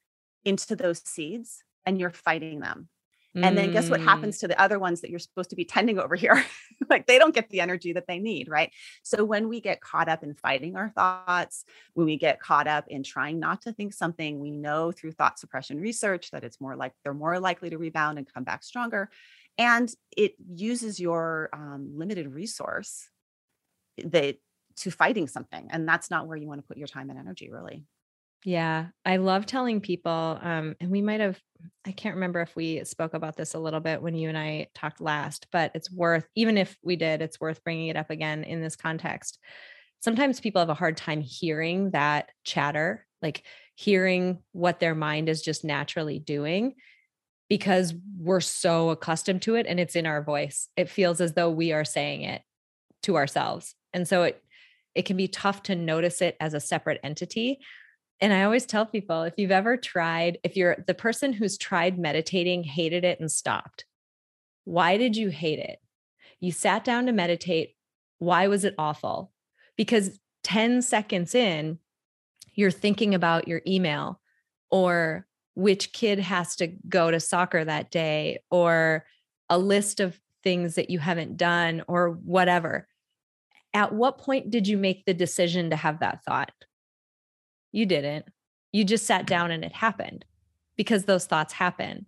[0.46, 2.88] into those seeds and you're fighting them.
[3.34, 4.04] And then guess what mm.
[4.04, 6.44] happens to the other ones that you're supposed to be tending over here?
[6.90, 8.72] like they don't get the energy that they need, right?
[9.04, 11.64] So when we get caught up in fighting our thoughts,
[11.94, 15.38] when we get caught up in trying not to think something, we know through thought
[15.38, 19.08] suppression research that it's more like they're more likely to rebound and come back stronger.
[19.58, 23.08] And it uses your um, limited resource
[24.04, 24.38] that
[24.76, 25.68] to fighting something.
[25.70, 27.84] And that's not where you want to put your time and energy, really.
[28.44, 31.38] Yeah, I love telling people, um, and we might have,
[31.86, 34.68] I can't remember if we spoke about this a little bit when you and I
[34.74, 38.44] talked last, but it's worth, even if we did, it's worth bringing it up again
[38.44, 39.38] in this context.
[40.00, 43.42] Sometimes people have a hard time hearing that chatter, like
[43.74, 46.74] hearing what their mind is just naturally doing
[47.50, 50.68] because we're so accustomed to it and it's in our voice.
[50.78, 52.40] It feels as though we are saying it
[53.02, 53.74] to ourselves.
[53.92, 54.42] And so it,
[54.94, 57.58] it can be tough to notice it as a separate entity
[58.20, 61.98] and I always tell people if you've ever tried, if you're the person who's tried
[61.98, 63.84] meditating, hated it, and stopped,
[64.64, 65.78] why did you hate it?
[66.38, 67.76] You sat down to meditate.
[68.18, 69.32] Why was it awful?
[69.76, 71.78] Because 10 seconds in,
[72.54, 74.20] you're thinking about your email
[74.70, 79.04] or which kid has to go to soccer that day or
[79.48, 82.86] a list of things that you haven't done or whatever.
[83.72, 86.52] At what point did you make the decision to have that thought?
[87.72, 88.26] You didn't.
[88.72, 90.24] You just sat down and it happened
[90.76, 92.06] because those thoughts happen.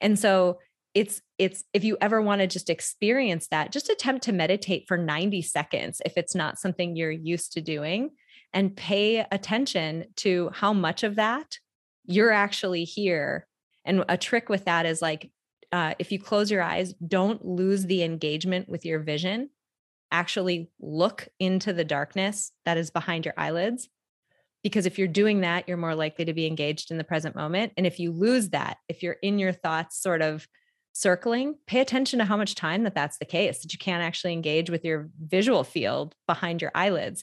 [0.00, 0.60] And so
[0.94, 4.96] it's it's if you ever want to just experience that, just attempt to meditate for
[4.96, 8.10] 90 seconds if it's not something you're used to doing
[8.54, 11.58] and pay attention to how much of that
[12.06, 13.46] you're actually here.
[13.84, 15.30] And a trick with that is like
[15.72, 19.50] uh, if you close your eyes, don't lose the engagement with your vision.
[20.12, 23.88] actually look into the darkness that is behind your eyelids.
[24.66, 27.72] Because if you're doing that, you're more likely to be engaged in the present moment.
[27.76, 30.48] And if you lose that, if you're in your thoughts sort of
[30.92, 34.32] circling, pay attention to how much time that that's the case, that you can't actually
[34.32, 37.22] engage with your visual field behind your eyelids.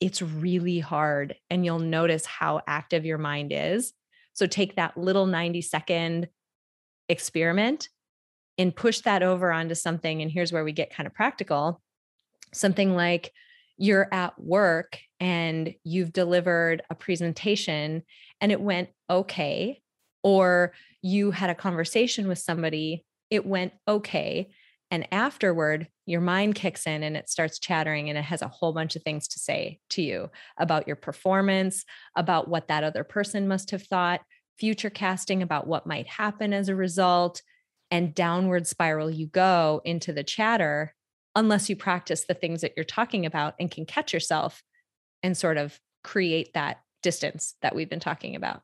[0.00, 1.34] It's really hard.
[1.50, 3.92] And you'll notice how active your mind is.
[4.32, 6.28] So take that little 90 second
[7.10, 7.90] experiment
[8.56, 10.22] and push that over onto something.
[10.22, 11.82] And here's where we get kind of practical
[12.54, 13.30] something like
[13.82, 18.04] you're at work and you've delivered a presentation
[18.40, 19.82] and it went okay,
[20.22, 24.50] or you had a conversation with somebody, it went okay.
[24.92, 28.72] And afterward, your mind kicks in and it starts chattering and it has a whole
[28.72, 33.48] bunch of things to say to you about your performance, about what that other person
[33.48, 34.20] must have thought,
[34.58, 37.42] future casting about what might happen as a result.
[37.90, 40.94] And downward spiral you go into the chatter
[41.34, 44.62] unless you practice the things that you're talking about and can catch yourself
[45.22, 48.62] and sort of create that distance that we've been talking about.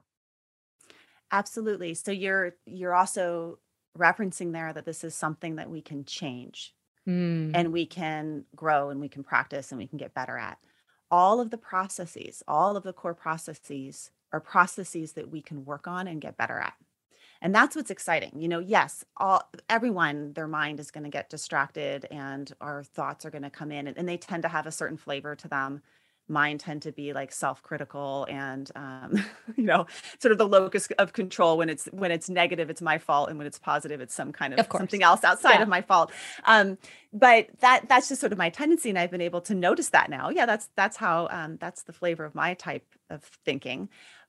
[1.31, 1.95] Absolutely.
[1.95, 3.59] So you're you're also
[3.97, 6.75] referencing there that this is something that we can change
[7.07, 7.51] mm.
[7.55, 10.59] and we can grow and we can practice and we can get better at.
[11.11, 15.87] All of the processes, all of the core processes are processes that we can work
[15.87, 16.75] on and get better at
[17.41, 21.31] and that's what's exciting you know yes all everyone their mind is going to get
[21.31, 24.67] distracted and our thoughts are going to come in and, and, they tend to have
[24.67, 25.83] a certain flavor to them.
[26.31, 29.25] Mine tend to be like self-critical and um,
[29.57, 29.87] you know
[30.19, 33.39] sort of the locus of control when it's when it's negative it's my fault and
[33.39, 35.63] when it's positive it's some kind of, of something else outside yeah.
[35.63, 36.13] of my fault.
[36.45, 36.77] Um,
[37.13, 40.11] but that that's just sort of my tendency and i've been able to notice that
[40.11, 40.29] now.
[40.29, 43.89] Yeah that's that's how um, that's the flavor of my type of thinking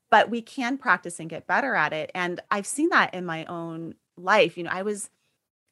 [0.10, 3.46] but we can practice and get better at it and i've seen that in my
[3.46, 5.10] own life you know i was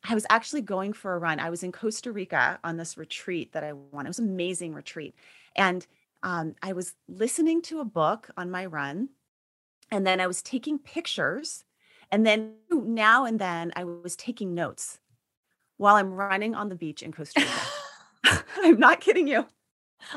[0.08, 3.52] i was actually going for a run i was in costa rica on this retreat
[3.54, 5.16] that i won it was an amazing retreat
[5.56, 5.88] and
[6.24, 9.10] um, i was listening to a book on my run
[9.92, 11.64] and then i was taking pictures
[12.12, 15.00] and then now and then i was taking notes
[15.78, 17.52] while i'm running on the beach in costa rica.
[18.64, 19.46] I'm not kidding you.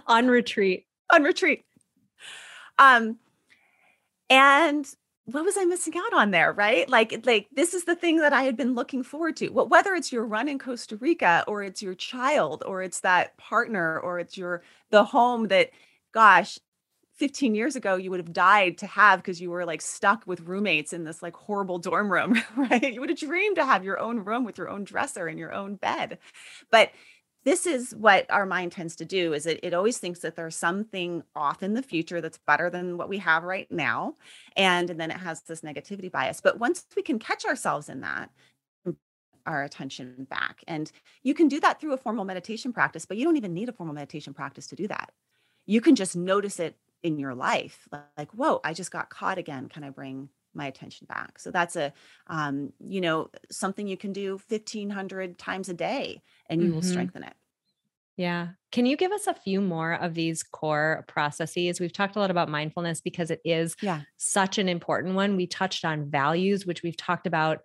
[0.07, 0.87] On retreat.
[1.13, 1.65] On retreat.
[2.79, 3.19] Um
[4.31, 4.87] and
[5.27, 6.89] what was I missing out on there, right?
[6.89, 9.51] Like, like this is the thing that I had been looking forward to.
[9.51, 13.37] Well, whether it's your run in Costa Rica or it's your child or it's that
[13.39, 15.71] partner or it's your the home that,
[16.13, 16.59] gosh,
[17.15, 20.41] 15 years ago you would have died to have because you were like stuck with
[20.41, 22.95] roommates in this like horrible dorm room, right?
[22.95, 25.53] You would have dreamed to have your own room with your own dresser and your
[25.53, 26.19] own bed.
[26.71, 26.91] But
[27.45, 30.57] this is what our mind tends to do is it, it always thinks that there's
[30.57, 34.15] something off in the future that's better than what we have right now
[34.57, 36.41] and, and then it has this negativity bias.
[36.41, 38.31] But once we can catch ourselves in that
[38.87, 38.97] mm,
[39.47, 40.63] our attention back.
[40.69, 40.91] And
[41.23, 43.73] you can do that through a formal meditation practice but you don't even need a
[43.73, 45.11] formal meditation practice to do that.
[45.67, 49.69] You can just notice it in your life like whoa i just got caught again.
[49.71, 51.93] Can i bring my attention back so that's a
[52.27, 56.77] um, you know something you can do 1500 times a day and you mm-hmm.
[56.77, 57.35] will strengthen it
[58.21, 58.49] yeah.
[58.71, 61.81] Can you give us a few more of these core processes?
[61.81, 64.03] We've talked a lot about mindfulness because it is yeah.
[64.19, 65.37] such an important one.
[65.37, 67.61] We touched on values, which we've talked about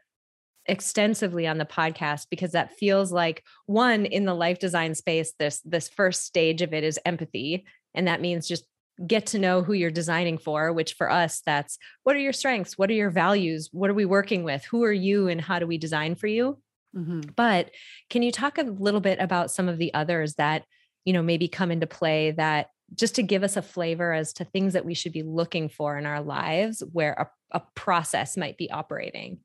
[0.67, 5.62] extensively on the podcast because that feels like one in the life design space this
[5.65, 8.65] this first stage of it is empathy and that means just
[9.05, 12.77] get to know who you're designing for which for us that's what are your strengths
[12.77, 15.67] what are your values what are we working with who are you and how do
[15.67, 16.58] we design for you
[16.95, 17.21] mm-hmm.
[17.36, 17.71] but
[18.10, 20.63] can you talk a little bit about some of the others that
[21.03, 24.45] you know maybe come into play that just to give us a flavor as to
[24.45, 28.58] things that we should be looking for in our lives where a, a process might
[28.58, 29.39] be operating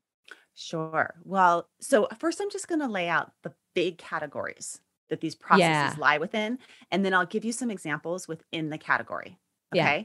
[0.55, 4.79] sure well so first i'm just going to lay out the big categories
[5.11, 5.95] that these processes yeah.
[5.99, 6.57] lie within.
[6.89, 9.37] And then I'll give you some examples within the category.
[9.73, 9.97] Okay.
[9.97, 10.03] Yeah.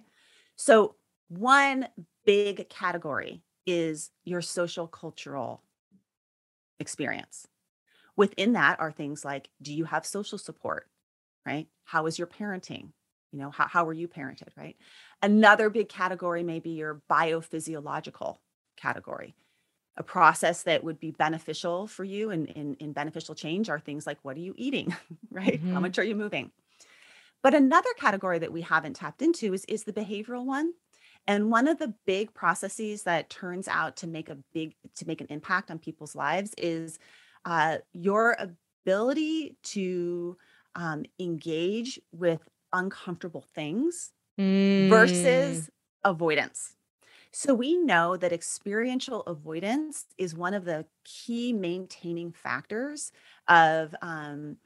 [0.56, 0.94] So,
[1.28, 1.88] one
[2.24, 5.62] big category is your social cultural
[6.78, 7.46] experience.
[8.16, 10.88] Within that are things like do you have social support?
[11.44, 11.68] Right?
[11.84, 12.90] How is your parenting?
[13.32, 14.48] You know, how, how were you parented?
[14.56, 14.76] Right?
[15.22, 18.38] Another big category may be your biophysiological
[18.76, 19.34] category
[19.96, 24.06] a process that would be beneficial for you and in, in, beneficial change are things
[24.06, 24.94] like what are you eating
[25.30, 25.72] right mm-hmm.
[25.72, 26.50] how much are you moving
[27.42, 30.72] but another category that we haven't tapped into is, is the behavioral one
[31.26, 35.20] and one of the big processes that turns out to make a big to make
[35.20, 36.98] an impact on people's lives is
[37.44, 40.36] uh, your ability to
[40.74, 42.40] um, engage with
[42.72, 44.88] uncomfortable things mm.
[44.88, 45.70] versus
[46.04, 46.74] avoidance
[47.32, 53.12] so we know that experiential avoidance is one of the key maintaining factors
[53.48, 54.56] of um,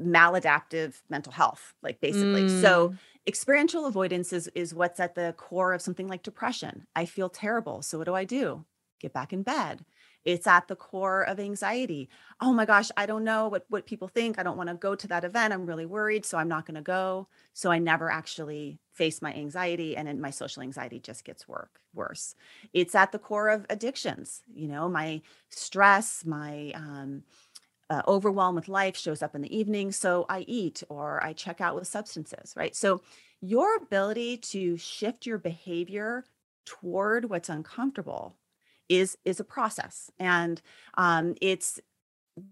[0.00, 2.44] maladaptive mental health, like basically.
[2.44, 2.60] Mm.
[2.60, 2.94] So
[3.26, 6.86] experiential avoidance is is what's at the core of something like depression.
[6.94, 7.82] I feel terrible.
[7.82, 8.64] So what do I do?
[9.00, 9.84] Get back in bed.
[10.24, 12.08] It's at the core of anxiety.
[12.40, 14.38] Oh my gosh, I don't know what, what people think.
[14.38, 15.52] I don't want to go to that event.
[15.52, 16.24] I'm really worried.
[16.24, 17.26] So I'm not going to go.
[17.54, 21.80] So I never actually face my anxiety and then my social anxiety just gets work,
[21.92, 22.36] worse.
[22.72, 24.42] It's at the core of addictions.
[24.54, 27.24] You know, my stress, my um,
[27.92, 29.92] uh, overwhelm with life shows up in the evening.
[29.92, 32.74] So I eat or I check out with substances, right?
[32.74, 33.02] So
[33.42, 36.24] your ability to shift your behavior
[36.64, 38.36] toward what's uncomfortable
[38.88, 40.60] is is a process and
[40.94, 41.80] um, it's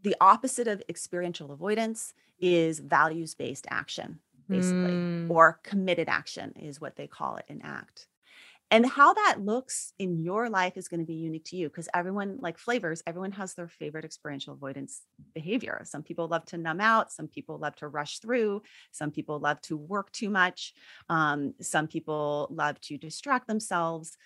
[0.02, 5.30] the opposite of experiential avoidance is values based action basically mm.
[5.30, 8.08] or committed action is what they call it in act
[8.70, 11.88] and how that looks in your life is going to be unique to you because
[11.92, 15.02] everyone like flavors everyone has their favorite experiential avoidance
[15.34, 15.82] behavior.
[15.84, 19.60] Some people love to numb out some people love to rush through some people love
[19.62, 20.72] to work too much
[21.08, 24.16] um, some people love to distract themselves.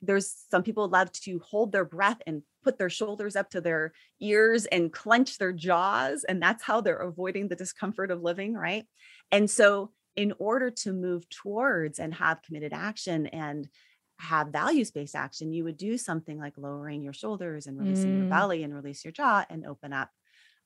[0.00, 3.92] There's some people love to hold their breath and put their shoulders up to their
[4.20, 8.84] ears and clench their jaws and that's how they're avoiding the discomfort of living right?
[9.32, 13.68] And so in order to move towards and have committed action and
[14.18, 18.18] have values based action you would do something like lowering your shoulders and releasing mm.
[18.18, 20.10] your belly and release your jaw and open up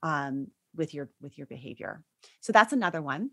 [0.02, 2.02] um, with your with your behavior
[2.40, 3.30] so that's another one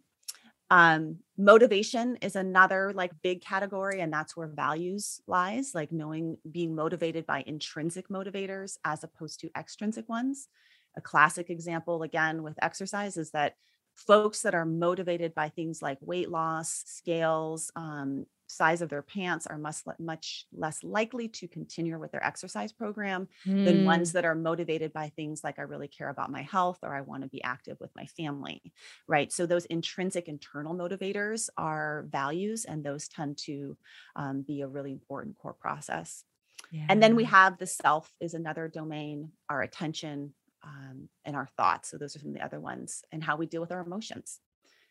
[0.71, 6.75] um, motivation is another like big category, and that's where values lies, like knowing being
[6.75, 10.47] motivated by intrinsic motivators as opposed to extrinsic ones.
[10.95, 13.55] A classic example, again, with exercise is that
[13.95, 19.46] folks that are motivated by things like weight loss, scales, um, size of their pants
[19.46, 23.64] are much, much less likely to continue with their exercise program mm.
[23.64, 24.16] than ones hmm.
[24.16, 27.24] that are motivated by things like I really care about my health or I want
[27.24, 28.74] to be active with my family,
[29.08, 29.32] right?
[29.32, 33.78] So those intrinsic internal motivators are values, and those tend to
[34.16, 36.24] um, be a really important core process.
[36.72, 36.88] Yeah.
[36.90, 40.34] And then we have the self is another domain, our attention
[40.64, 41.90] um, and our thoughts.
[41.90, 44.40] So those are some of the other ones, and how we deal with our emotions.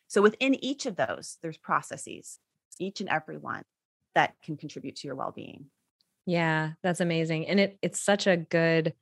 [0.07, 2.39] So within each of those, there's processes
[2.79, 3.63] each and every one
[4.15, 5.65] that can contribute to your well-being.
[6.25, 7.47] Yeah, that's amazing.
[7.47, 8.93] And it it's such a good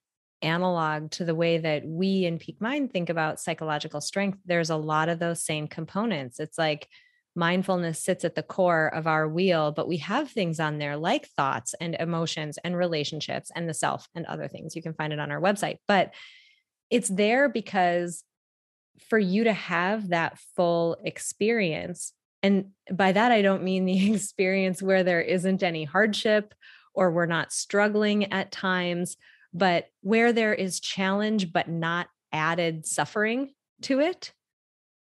[0.42, 4.40] analog to the way that we in Peak Mind think about psychological strength.
[4.46, 6.40] There's a lot of those same components.
[6.40, 6.88] It's like
[7.36, 11.28] mindfulness sits at the core of our wheel, but we have things on there like
[11.30, 14.76] thoughts and emotions and relationships and the self and other things.
[14.76, 15.78] You can find it on our website.
[15.88, 16.14] But
[16.90, 18.24] it's there because
[19.10, 22.14] for you to have that full experience,
[22.48, 26.54] and by that, I don't mean the experience where there isn't any hardship
[26.94, 29.18] or we're not struggling at times,
[29.54, 34.32] but where there is challenge, but not added suffering to it.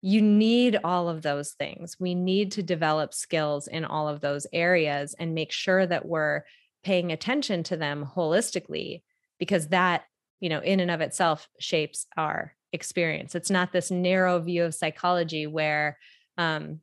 [0.00, 1.96] You need all of those things.
[1.98, 6.42] We need to develop skills in all of those areas and make sure that we're
[6.84, 9.02] paying attention to them holistically
[9.40, 10.04] because that,
[10.38, 13.34] you know, in and of itself shapes our experience.
[13.34, 15.98] It's not this narrow view of psychology where
[16.38, 16.80] um,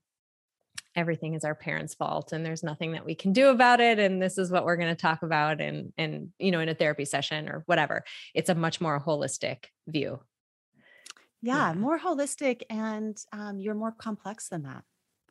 [0.96, 4.22] everything is our parents' fault and there's nothing that we can do about it and
[4.22, 7.06] this is what we're going to talk about and and you know in a therapy
[7.06, 8.04] session or whatever.
[8.34, 10.20] It's a much more holistic view.
[11.42, 11.74] Yeah, yeah.
[11.74, 14.84] more holistic and um, you're more complex than that.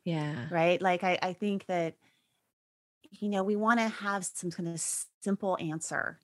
[0.03, 0.47] Yeah.
[0.49, 0.81] Right?
[0.81, 1.95] Like i, I think that
[3.11, 4.81] you know we want to have some kind of
[5.21, 6.19] simple answer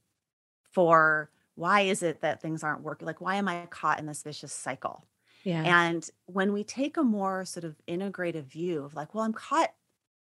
[0.72, 3.06] for why is it that things aren't working?
[3.06, 5.06] Like why am i caught in this vicious cycle
[5.48, 5.64] yeah.
[5.64, 9.70] And when we take a more sort of integrative view of like, well, I'm caught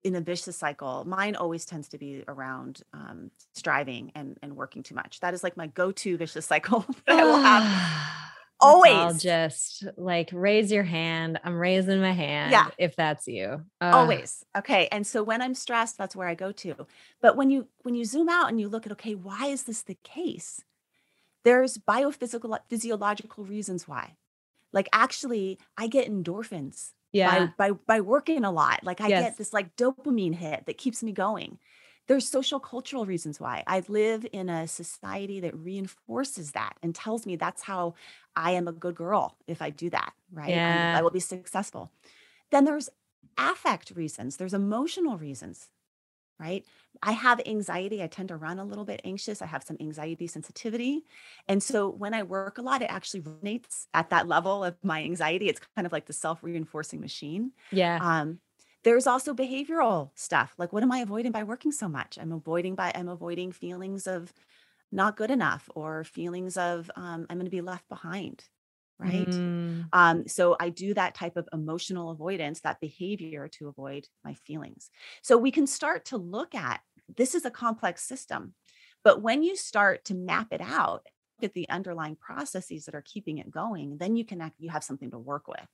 [0.01, 4.81] in a vicious cycle, mine always tends to be around um, striving and, and working
[4.81, 5.19] too much.
[5.19, 8.07] That is like my go-to vicious cycle that I will have.
[8.61, 11.37] always I'll just like raise your hand.
[11.43, 12.53] I'm raising my hand.
[12.53, 12.67] Yeah.
[12.77, 13.65] If that's you.
[13.81, 14.45] Uh, always.
[14.57, 14.87] Okay.
[14.89, 16.87] And so when I'm stressed, that's where I go to.
[17.21, 19.81] But when you when you zoom out and you look at okay, why is this
[19.81, 20.63] the case?
[21.43, 24.15] There's biophysical physiological reasons why
[24.73, 27.47] like actually I get endorphins yeah.
[27.57, 28.83] by, by by working a lot.
[28.83, 29.23] Like I yes.
[29.23, 31.57] get this like dopamine hit that keeps me going.
[32.07, 33.63] There's social cultural reasons why.
[33.67, 37.93] I live in a society that reinforces that and tells me that's how
[38.35, 40.49] I am a good girl if I do that, right?
[40.49, 40.95] Yeah.
[40.97, 41.91] I will be successful.
[42.49, 42.89] Then there's
[43.37, 45.69] affect reasons, there's emotional reasons
[46.39, 46.65] right?
[47.03, 48.01] I have anxiety.
[48.01, 49.41] I tend to run a little bit anxious.
[49.41, 51.05] I have some anxiety sensitivity.
[51.47, 55.03] And so when I work a lot, it actually resonates at that level of my
[55.03, 55.49] anxiety.
[55.49, 57.51] It's kind of like the self reinforcing machine.
[57.71, 57.99] Yeah.
[57.99, 58.39] Um,
[58.83, 60.55] there's also behavioral stuff.
[60.57, 62.17] Like, what am I avoiding by working so much?
[62.19, 64.33] I'm avoiding by, I'm avoiding feelings of
[64.91, 68.45] not good enough or feelings of um, I'm going to be left behind.
[68.99, 69.27] Right?
[69.27, 69.85] Mm.
[69.93, 74.89] Um, so I do that type of emotional avoidance, that behavior to avoid my feelings.
[75.23, 76.81] So we can start to look at
[77.15, 78.53] this is a complex system,
[79.03, 81.07] but when you start to map it out,
[81.43, 85.11] at the underlying processes that are keeping it going, then you can you have something
[85.11, 85.65] to work with,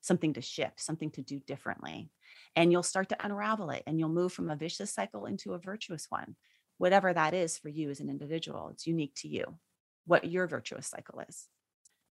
[0.00, 2.10] something to shift, something to do differently,
[2.56, 5.58] and you'll start to unravel it, and you'll move from a vicious cycle into a
[5.58, 6.36] virtuous one,
[6.78, 8.68] whatever that is for you as an individual.
[8.70, 9.58] It's unique to you,
[10.06, 11.46] what your virtuous cycle is.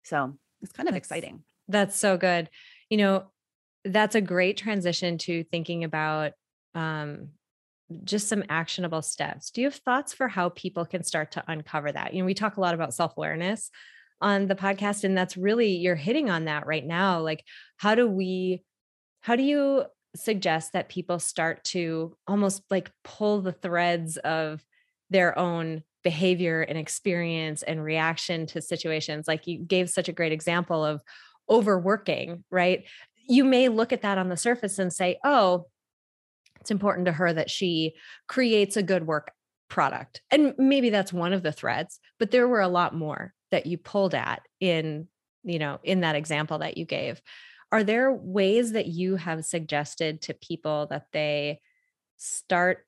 [0.03, 1.43] So it's kind of that's, exciting.
[1.67, 2.49] That's so good.
[2.89, 3.23] You know,
[3.85, 6.33] that's a great transition to thinking about
[6.75, 7.29] um,
[8.03, 9.51] just some actionable steps.
[9.51, 12.13] Do you have thoughts for how people can start to uncover that?
[12.13, 13.71] You know, we talk a lot about self awareness
[14.21, 17.21] on the podcast, and that's really, you're hitting on that right now.
[17.21, 17.43] Like,
[17.77, 18.63] how do we,
[19.21, 19.85] how do you
[20.15, 24.63] suggest that people start to almost like pull the threads of
[25.09, 29.27] their own behavior and experience and reaction to situations.
[29.27, 31.01] Like you gave such a great example of
[31.49, 32.83] overworking, right?
[33.27, 35.67] You may look at that on the surface and say, oh,
[36.61, 37.95] it's important to her that she
[38.27, 39.31] creates a good work
[39.69, 40.21] product.
[40.31, 43.77] And maybe that's one of the threads, but there were a lot more that you
[43.77, 45.07] pulled at in,
[45.43, 47.21] you know, in that example that you gave.
[47.71, 51.61] Are there ways that you have suggested to people that they
[52.17, 52.85] start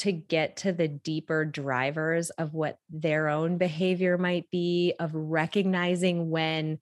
[0.00, 6.30] to get to the deeper drivers of what their own behavior might be, of recognizing
[6.30, 6.78] when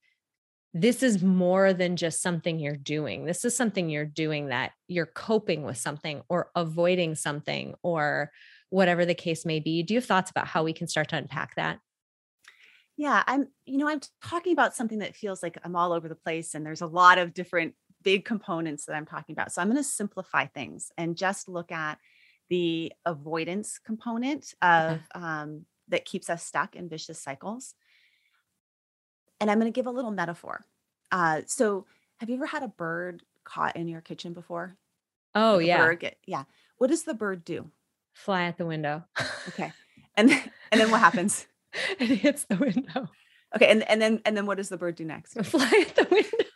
[0.74, 3.24] this is more than just something you're doing.
[3.24, 8.30] This is something you're doing that you're coping with something or avoiding something or
[8.70, 9.82] whatever the case may be.
[9.82, 11.80] Do you have thoughts about how we can start to unpack that?
[12.96, 16.14] Yeah, I'm, you know, I'm talking about something that feels like I'm all over the
[16.14, 19.52] place and there's a lot of different big components that I'm talking about.
[19.52, 21.98] So I'm going to simplify things and just look at
[22.48, 27.74] the avoidance component of um, that keeps us stuck in vicious cycles.
[29.40, 30.64] And I'm going to give a little metaphor.
[31.12, 31.86] Uh, so,
[32.18, 34.76] have you ever had a bird caught in your kitchen before?
[35.34, 36.44] Oh like yeah, get, yeah.
[36.78, 37.70] What does the bird do?
[38.12, 39.04] Fly at the window.
[39.48, 39.72] okay,
[40.16, 41.46] and then, and then what happens?
[42.00, 43.08] it hits the window.
[43.54, 45.34] Okay, and and then and then what does the bird do next?
[45.44, 46.47] Fly at the window.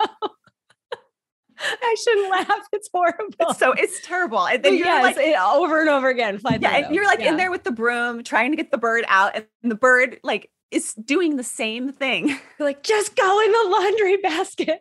[1.92, 2.66] I shouldn't laugh.
[2.72, 3.34] It's horrible.
[3.40, 4.46] It's so it's terrible.
[4.46, 6.38] And then you're yes, like over and over again.
[6.38, 7.30] Fly yeah, and you're like yeah.
[7.30, 10.50] in there with the broom trying to get the bird out, and the bird like
[10.70, 12.28] is doing the same thing.
[12.58, 14.80] You're like, just go in the laundry basket.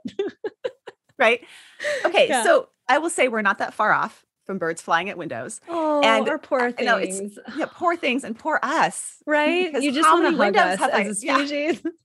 [1.20, 1.42] right.
[2.06, 2.30] Okay.
[2.30, 2.44] Yeah.
[2.44, 5.60] So I will say we're not that far off from birds flying at windows.
[5.68, 6.86] Oh, and our poor things.
[6.86, 9.18] Know, it's, yeah, poor things and poor us.
[9.28, 9.74] Right.
[9.74, 11.82] You just want to hug us as I, a species.
[11.84, 11.92] Yeah.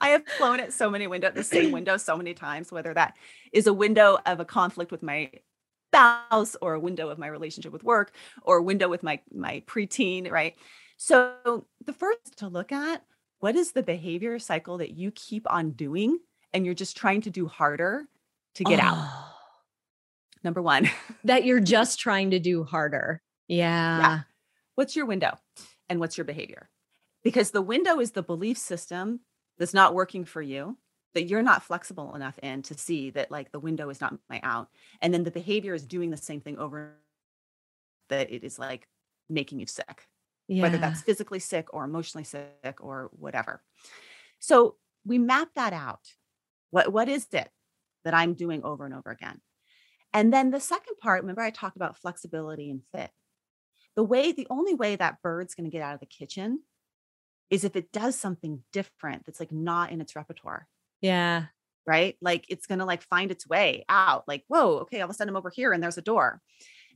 [0.00, 3.16] I have flown at so many windows, the same window so many times, whether that
[3.52, 5.30] is a window of a conflict with my
[5.90, 9.62] spouse or a window of my relationship with work or a window with my my
[9.66, 10.54] preteen, right?
[10.96, 13.04] So the first to look at
[13.40, 16.18] what is the behavior cycle that you keep on doing
[16.52, 18.04] and you're just trying to do harder
[18.56, 18.86] to get oh.
[18.86, 19.08] out.
[20.42, 20.90] Number 1.
[21.24, 23.22] that you're just trying to do harder.
[23.46, 23.98] Yeah.
[23.98, 24.20] yeah.
[24.74, 25.38] What's your window
[25.88, 26.68] and what's your behavior?
[27.22, 29.20] Because the window is the belief system
[29.58, 30.76] that's not working for you
[31.14, 34.40] that you're not flexible enough in to see that like the window is not my
[34.42, 34.68] out
[35.00, 36.96] and then the behavior is doing the same thing over
[38.08, 38.86] that it is like
[39.28, 40.06] making you sick
[40.48, 40.62] yeah.
[40.62, 43.62] whether that's physically sick or emotionally sick or whatever.
[44.40, 46.00] So we map that out.
[46.70, 47.48] What what is it
[48.04, 49.40] that i'm doing over and over again?
[50.12, 53.10] And then the second part remember i talked about flexibility and fit.
[53.94, 56.60] The way the only way that bird's going to get out of the kitchen
[57.50, 60.66] is if it does something different that's like not in its repertoire.
[61.00, 61.46] Yeah.
[61.86, 62.16] Right.
[62.20, 64.24] Like it's going to like find its way out.
[64.28, 66.42] Like, whoa, okay, all of a sudden I'm over here and there's a door.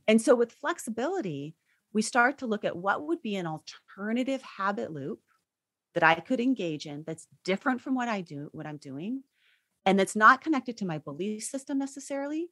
[0.07, 1.55] And so with flexibility,
[1.93, 5.19] we start to look at what would be an alternative habit loop
[5.93, 9.23] that I could engage in that's different from what I do, what I'm doing,
[9.85, 12.49] and that's not connected to my belief system necessarily,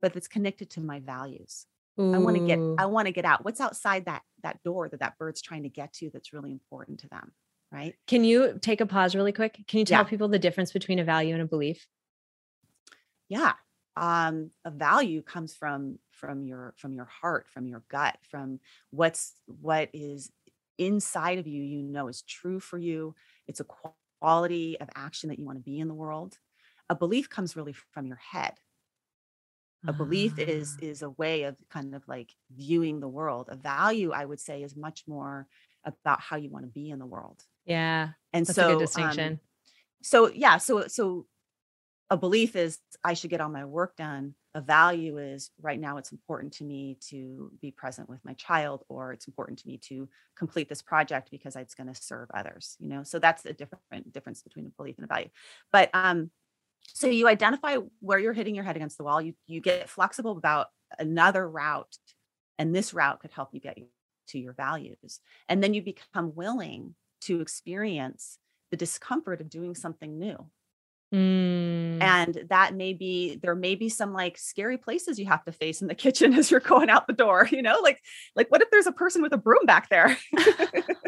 [0.00, 1.66] but that's connected to my values.
[1.98, 2.14] Ooh.
[2.14, 3.44] I want to get I want to get out.
[3.44, 7.00] What's outside that that door that that bird's trying to get to that's really important
[7.00, 7.32] to them,
[7.72, 7.94] right?
[8.06, 9.64] Can you take a pause really quick?
[9.66, 10.08] Can you tell yeah.
[10.08, 11.86] people the difference between a value and a belief?
[13.28, 13.54] Yeah.
[13.96, 19.32] Um a value comes from from your from your heart, from your gut, from what's
[19.46, 20.30] what is
[20.78, 23.14] inside of you you know is true for you.
[23.48, 23.66] It's a
[24.20, 26.36] quality of action that you want to be in the world.
[26.90, 28.54] A belief comes really from your head
[29.88, 30.86] a belief is ah.
[30.86, 33.48] is a way of kind of like viewing the world.
[33.50, 35.46] A value i would say is much more
[35.84, 37.42] about how you want to be in the world.
[37.64, 39.32] Yeah and so um, distinction.
[39.34, 39.40] um,
[40.02, 41.26] so yeah so so
[42.10, 44.34] a belief is i should get all my work done.
[44.54, 48.84] A value is right now it's important to me to be present with my child
[48.88, 52.76] or it's important to me to complete this project because it's going to serve others
[52.80, 53.02] you know?
[53.02, 55.28] So that's a different difference between a belief and a value.
[55.72, 56.30] But um
[56.94, 60.36] so you identify where you're hitting your head against the wall you you get flexible
[60.36, 60.68] about
[60.98, 61.96] another route
[62.58, 63.78] and this route could help you get
[64.28, 68.38] to your values and then you become willing to experience
[68.70, 70.46] the discomfort of doing something new
[71.14, 72.02] Mm.
[72.02, 75.80] And that may be there may be some like scary places you have to face
[75.80, 78.02] in the kitchen as you're going out the door, you know, like
[78.34, 80.16] like what if there's a person with a broom back there?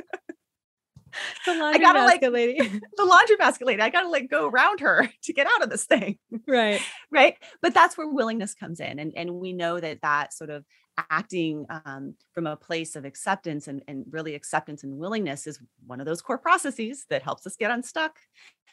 [1.46, 2.80] the laundry I gotta, basket like, lady.
[2.96, 3.82] the laundry basket lady.
[3.82, 6.18] I gotta like go around her to get out of this thing.
[6.46, 6.80] Right.
[7.10, 7.36] right.
[7.62, 8.98] But that's where willingness comes in.
[8.98, 10.64] And, and we know that that sort of
[11.10, 16.00] acting um, from a place of acceptance and, and really acceptance and willingness is one
[16.00, 18.18] of those core processes that helps us get unstuck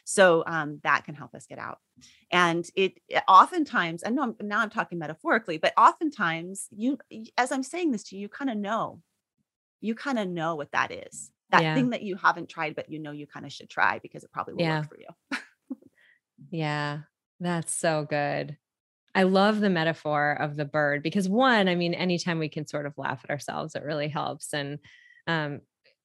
[0.08, 1.78] so um, that can help us get out.
[2.30, 6.98] And it, it oftentimes, I know I'm, now I'm talking metaphorically, but oftentimes you,
[7.36, 9.00] as I'm saying this to you, you kind of know,
[9.80, 11.32] you kind of know what that is.
[11.50, 11.74] That yeah.
[11.74, 14.32] thing that you haven't tried, but you know you kind of should try because it
[14.32, 14.80] probably will yeah.
[14.80, 15.38] work for you.
[16.50, 17.00] yeah,
[17.40, 18.56] that's so good.
[19.14, 22.84] I love the metaphor of the bird because one, I mean, anytime we can sort
[22.84, 24.52] of laugh at ourselves, it really helps.
[24.52, 24.78] And
[25.26, 25.60] um,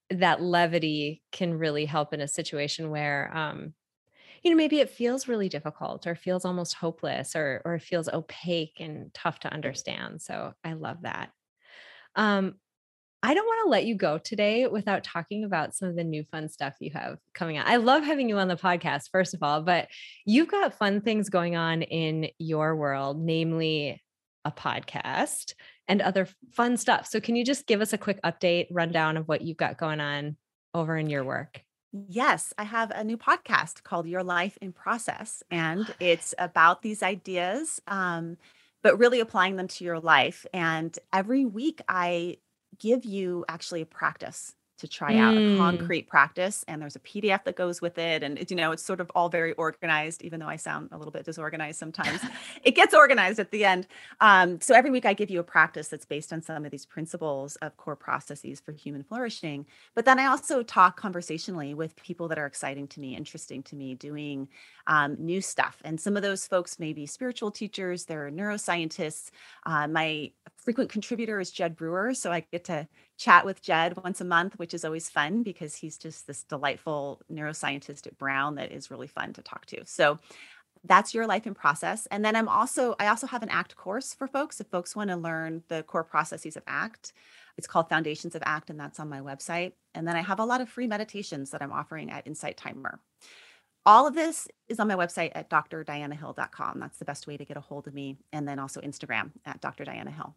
[0.09, 3.73] that levity can really help in a situation where um,
[4.43, 8.77] you know maybe it feels really difficult or feels almost hopeless or or feels opaque
[8.79, 11.31] and tough to understand so i love that
[12.15, 12.55] um
[13.23, 16.23] I don't want to let you go today without talking about some of the new
[16.31, 17.67] fun stuff you have coming out.
[17.67, 19.89] I love having you on the podcast, first of all, but
[20.25, 24.01] you've got fun things going on in your world, namely
[24.43, 25.53] a podcast
[25.87, 27.05] and other fun stuff.
[27.05, 29.99] So, can you just give us a quick update, rundown of what you've got going
[29.99, 30.35] on
[30.73, 31.61] over in your work?
[31.91, 37.03] Yes, I have a new podcast called Your Life in Process, and it's about these
[37.03, 38.37] ideas, um,
[38.81, 40.45] but really applying them to your life.
[40.53, 42.37] And every week, I
[42.79, 45.57] give you actually a practice to try out a mm.
[45.59, 48.99] concrete practice and there's a pdf that goes with it and you know it's sort
[48.99, 52.19] of all very organized even though i sound a little bit disorganized sometimes.
[52.63, 53.87] It gets organized at the end.
[54.19, 56.85] Um, so every week i give you a practice that's based on some of these
[56.85, 62.27] principles of core processes for human flourishing but then i also talk conversationally with people
[62.27, 64.47] that are exciting to me interesting to me doing
[64.87, 65.81] um, new stuff.
[65.83, 69.29] And some of those folks may be spiritual teachers they're neuroscientists.
[69.65, 70.31] Uh, my
[70.63, 72.87] frequent contributor is Jud Brewer so i get to
[73.17, 77.21] chat with Jud once a month, which is always fun because he's just this delightful
[77.31, 79.85] neuroscientist at Brown that is really fun to talk to.
[79.85, 80.17] So
[80.83, 82.07] that's your life in process.
[82.07, 84.59] And then I'm also, I also have an ACT course for folks.
[84.59, 87.13] If folks want to learn the core processes of ACT,
[87.57, 89.73] it's called Foundations of ACT, and that's on my website.
[89.93, 92.99] And then I have a lot of free meditations that I'm offering at Insight Timer.
[93.85, 96.79] All of this is on my website at drdianahill.com.
[96.79, 98.17] That's the best way to get a hold of me.
[98.31, 99.85] And then also Instagram at Dr.
[99.85, 100.35] Diana Hill.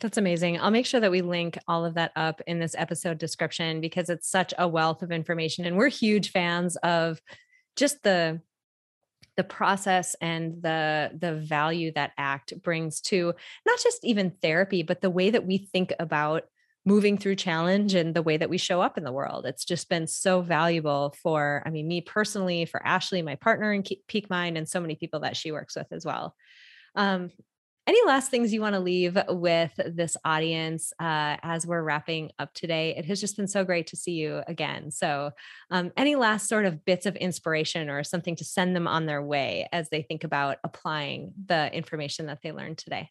[0.00, 0.60] That's amazing.
[0.60, 4.10] I'll make sure that we link all of that up in this episode description because
[4.10, 7.20] it's such a wealth of information and we're huge fans of
[7.76, 8.40] just the
[9.36, 13.32] the process and the the value that act brings to
[13.66, 16.44] not just even therapy but the way that we think about
[16.86, 19.88] moving through challenge and the way that we show up in the world it's just
[19.88, 24.56] been so valuable for i mean me personally for ashley my partner in peak mind
[24.56, 26.34] and so many people that she works with as well
[26.96, 27.32] um,
[27.86, 32.54] any last things you want to leave with this audience uh, as we're wrapping up
[32.54, 32.94] today?
[32.96, 34.90] It has just been so great to see you again.
[34.90, 35.32] So,
[35.70, 39.22] um, any last sort of bits of inspiration or something to send them on their
[39.22, 43.10] way as they think about applying the information that they learned today?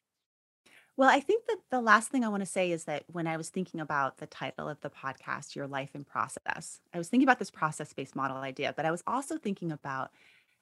[0.95, 3.37] Well, I think that the last thing I want to say is that when I
[3.37, 7.27] was thinking about the title of the podcast, Your Life in Process, I was thinking
[7.27, 10.11] about this process based model idea, but I was also thinking about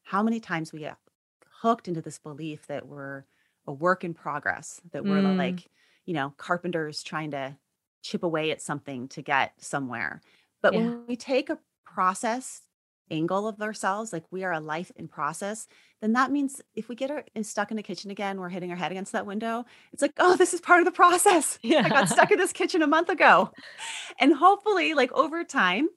[0.03, 0.97] how many times we get
[1.61, 3.25] hooked into this belief that we're
[3.67, 5.37] a work in progress that we're mm.
[5.37, 5.67] like
[6.05, 7.55] you know carpenters trying to
[8.01, 10.21] chip away at something to get somewhere
[10.61, 10.79] but yeah.
[10.79, 12.61] when we take a process
[13.11, 15.67] angle of ourselves like we are a life in process
[16.01, 18.77] then that means if we get our, stuck in the kitchen again we're hitting our
[18.77, 21.83] head against that window it's like oh this is part of the process yeah.
[21.85, 23.51] i got stuck in this kitchen a month ago
[24.19, 25.89] and hopefully like over time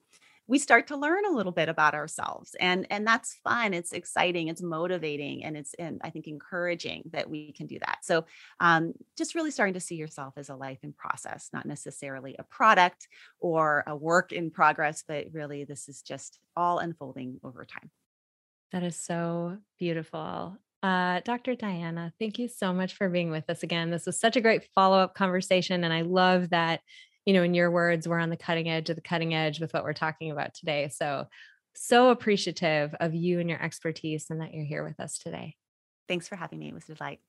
[0.47, 4.47] we start to learn a little bit about ourselves and and that's fun it's exciting
[4.47, 8.25] it's motivating and it's and i think encouraging that we can do that so
[8.59, 12.43] um, just really starting to see yourself as a life in process not necessarily a
[12.43, 13.07] product
[13.39, 17.89] or a work in progress but really this is just all unfolding over time
[18.71, 21.55] that is so beautiful uh, Dr.
[21.55, 23.89] Diana, thank you so much for being with us again.
[23.89, 25.83] This was such a great follow up conversation.
[25.83, 26.81] And I love that
[27.25, 29.73] you know, in your words, we're on the cutting edge of the cutting edge with
[29.73, 30.89] what we're talking about today.
[30.89, 31.27] So,
[31.73, 35.55] so appreciative of you and your expertise and that you're here with us today.
[36.07, 36.69] Thanks for having me.
[36.69, 37.19] It was a delight.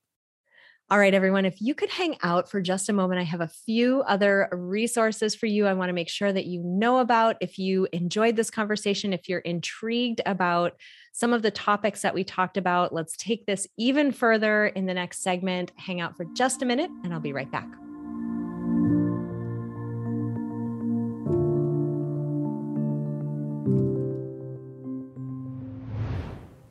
[0.89, 3.49] All right, everyone, if you could hang out for just a moment, I have a
[3.65, 5.67] few other resources for you.
[5.67, 7.35] I want to make sure that you know about.
[7.41, 10.77] If you enjoyed this conversation, if you're intrigued about
[11.11, 14.93] some of the topics that we talked about, let's take this even further in the
[14.93, 15.73] next segment.
[15.75, 17.67] Hang out for just a minute, and I'll be right back.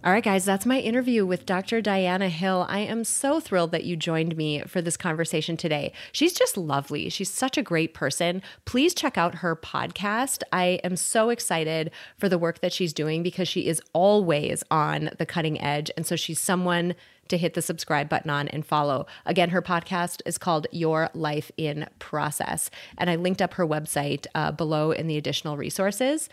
[0.07, 1.81] All right, guys, that's my interview with Dr.
[1.81, 2.65] Diana Hill.
[2.69, 5.93] I am so thrilled that you joined me for this conversation today.
[6.13, 7.09] She's just lovely.
[7.09, 8.41] She's such a great person.
[8.67, 10.45] Please check out her podcast.
[10.53, 15.11] I am so excited for the work that she's doing because she is always on
[15.19, 15.91] the cutting edge.
[15.97, 16.95] And so she's someone
[17.27, 19.09] to hit the subscribe button on and follow.
[19.25, 22.71] Again, her podcast is called Your Life in Process.
[22.97, 26.29] And I linked up her website uh, below in the additional resources.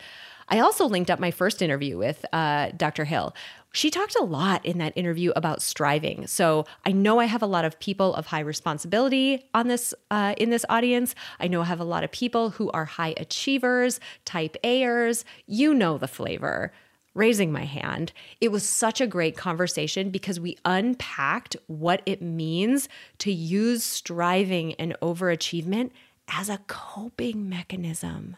[0.48, 3.04] I also linked up my first interview with uh, Dr.
[3.04, 3.34] Hill.
[3.74, 6.28] She talked a lot in that interview about striving.
[6.28, 10.36] So I know I have a lot of people of high responsibility on this uh,
[10.38, 11.16] in this audience.
[11.40, 15.24] I know I have a lot of people who are high achievers, type A'ers.
[15.46, 16.72] You know the flavor.
[17.14, 18.12] Raising my hand.
[18.40, 24.74] It was such a great conversation because we unpacked what it means to use striving
[24.74, 25.90] and overachievement
[26.28, 28.36] as a coping mechanism.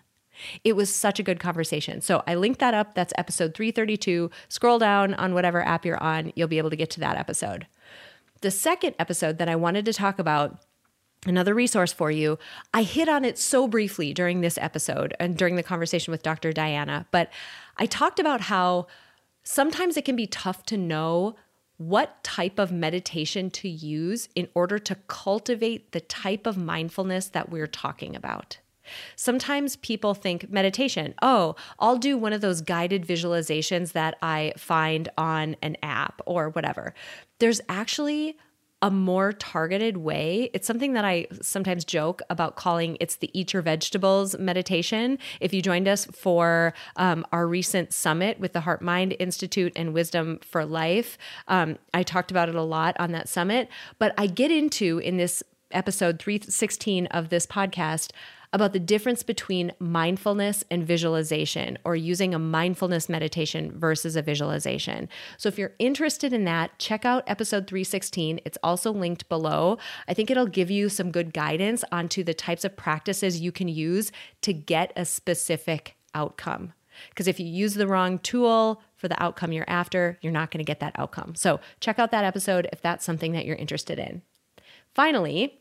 [0.64, 2.01] It was such a good conversation.
[2.01, 2.95] So I linked that up.
[2.95, 4.30] That's episode 332.
[4.49, 7.66] Scroll down on whatever app you're on, you'll be able to get to that episode.
[8.43, 10.59] The second episode that I wanted to talk about
[11.26, 12.39] another resource for you.
[12.72, 16.53] I hit on it so briefly during this episode and during the conversation with Dr.
[16.53, 17.30] Diana, but
[17.76, 18.87] I talked about how
[19.43, 21.37] sometimes it can be tough to know
[21.78, 27.51] what type of meditation to use in order to cultivate the type of mindfulness that
[27.51, 28.59] we're talking about.
[29.16, 35.09] Sometimes people think meditation, oh, I'll do one of those guided visualizations that I find
[35.16, 36.95] on an app or whatever.
[37.39, 38.37] There's actually
[38.82, 40.51] a more targeted way.
[40.53, 45.18] It's something that I sometimes joke about calling it's the eat your vegetables meditation.
[45.41, 49.95] If you joined us for um, our recent summit with the Heart Mind Institute and
[49.95, 51.16] Wisdom for Life,
[51.49, 53.68] um, I talked about it a lot on that summit.
[53.99, 58.12] But I get into in this episode 316 of this podcast
[58.53, 65.09] about the difference between mindfulness and visualization or using a mindfulness meditation versus a visualization.
[65.36, 68.40] So if you're interested in that, check out episode 316.
[68.44, 69.78] It's also linked below.
[70.09, 73.68] I think it'll give you some good guidance onto the types of practices you can
[73.68, 76.72] use to get a specific outcome.
[77.11, 80.59] Because if you use the wrong tool for the outcome you're after, you're not going
[80.59, 81.34] to get that outcome.
[81.34, 84.22] So check out that episode if that's something that you're interested in.
[84.94, 85.61] Finally,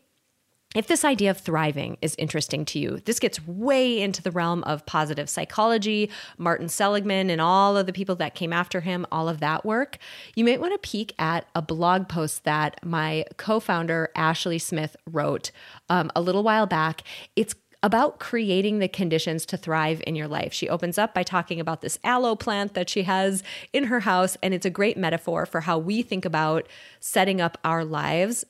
[0.74, 4.62] if this idea of thriving is interesting to you, this gets way into the realm
[4.64, 9.28] of positive psychology, Martin Seligman and all of the people that came after him, all
[9.28, 9.96] of that work.
[10.34, 14.96] You might want to peek at a blog post that my co founder, Ashley Smith,
[15.10, 15.50] wrote
[15.88, 17.02] um, a little while back.
[17.36, 20.52] It's about creating the conditions to thrive in your life.
[20.52, 23.42] She opens up by talking about this aloe plant that she has
[23.72, 26.68] in her house, and it's a great metaphor for how we think about
[27.00, 28.44] setting up our lives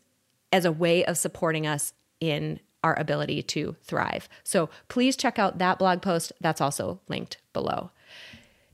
[0.52, 4.28] as a way of supporting us in our ability to thrive.
[4.44, 6.32] So please check out that blog post.
[6.40, 7.90] That's also linked below.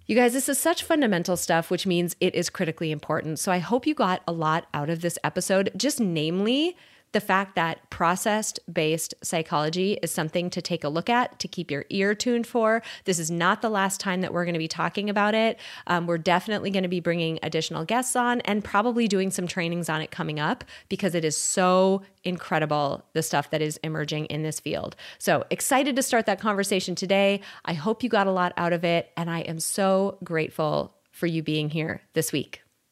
[0.06, 3.38] You guys, this is such fundamental stuff, which means it is critically important.
[3.38, 6.76] So I hope you got a lot out of this episode, just namely
[7.12, 11.70] the fact that process based psychology is something to take a look at, to keep
[11.70, 12.82] your ear tuned for.
[13.04, 15.58] This is not the last time that we're going to be talking about it.
[15.86, 19.88] Um, we're definitely going to be bringing additional guests on and probably doing some trainings
[19.88, 24.42] on it coming up because it is so incredible the stuff that is emerging in
[24.42, 24.96] this field.
[25.18, 27.40] So excited to start that conversation today.
[27.64, 31.26] I hope you got a lot out of it, and I am so grateful for
[31.26, 32.62] you being here this week.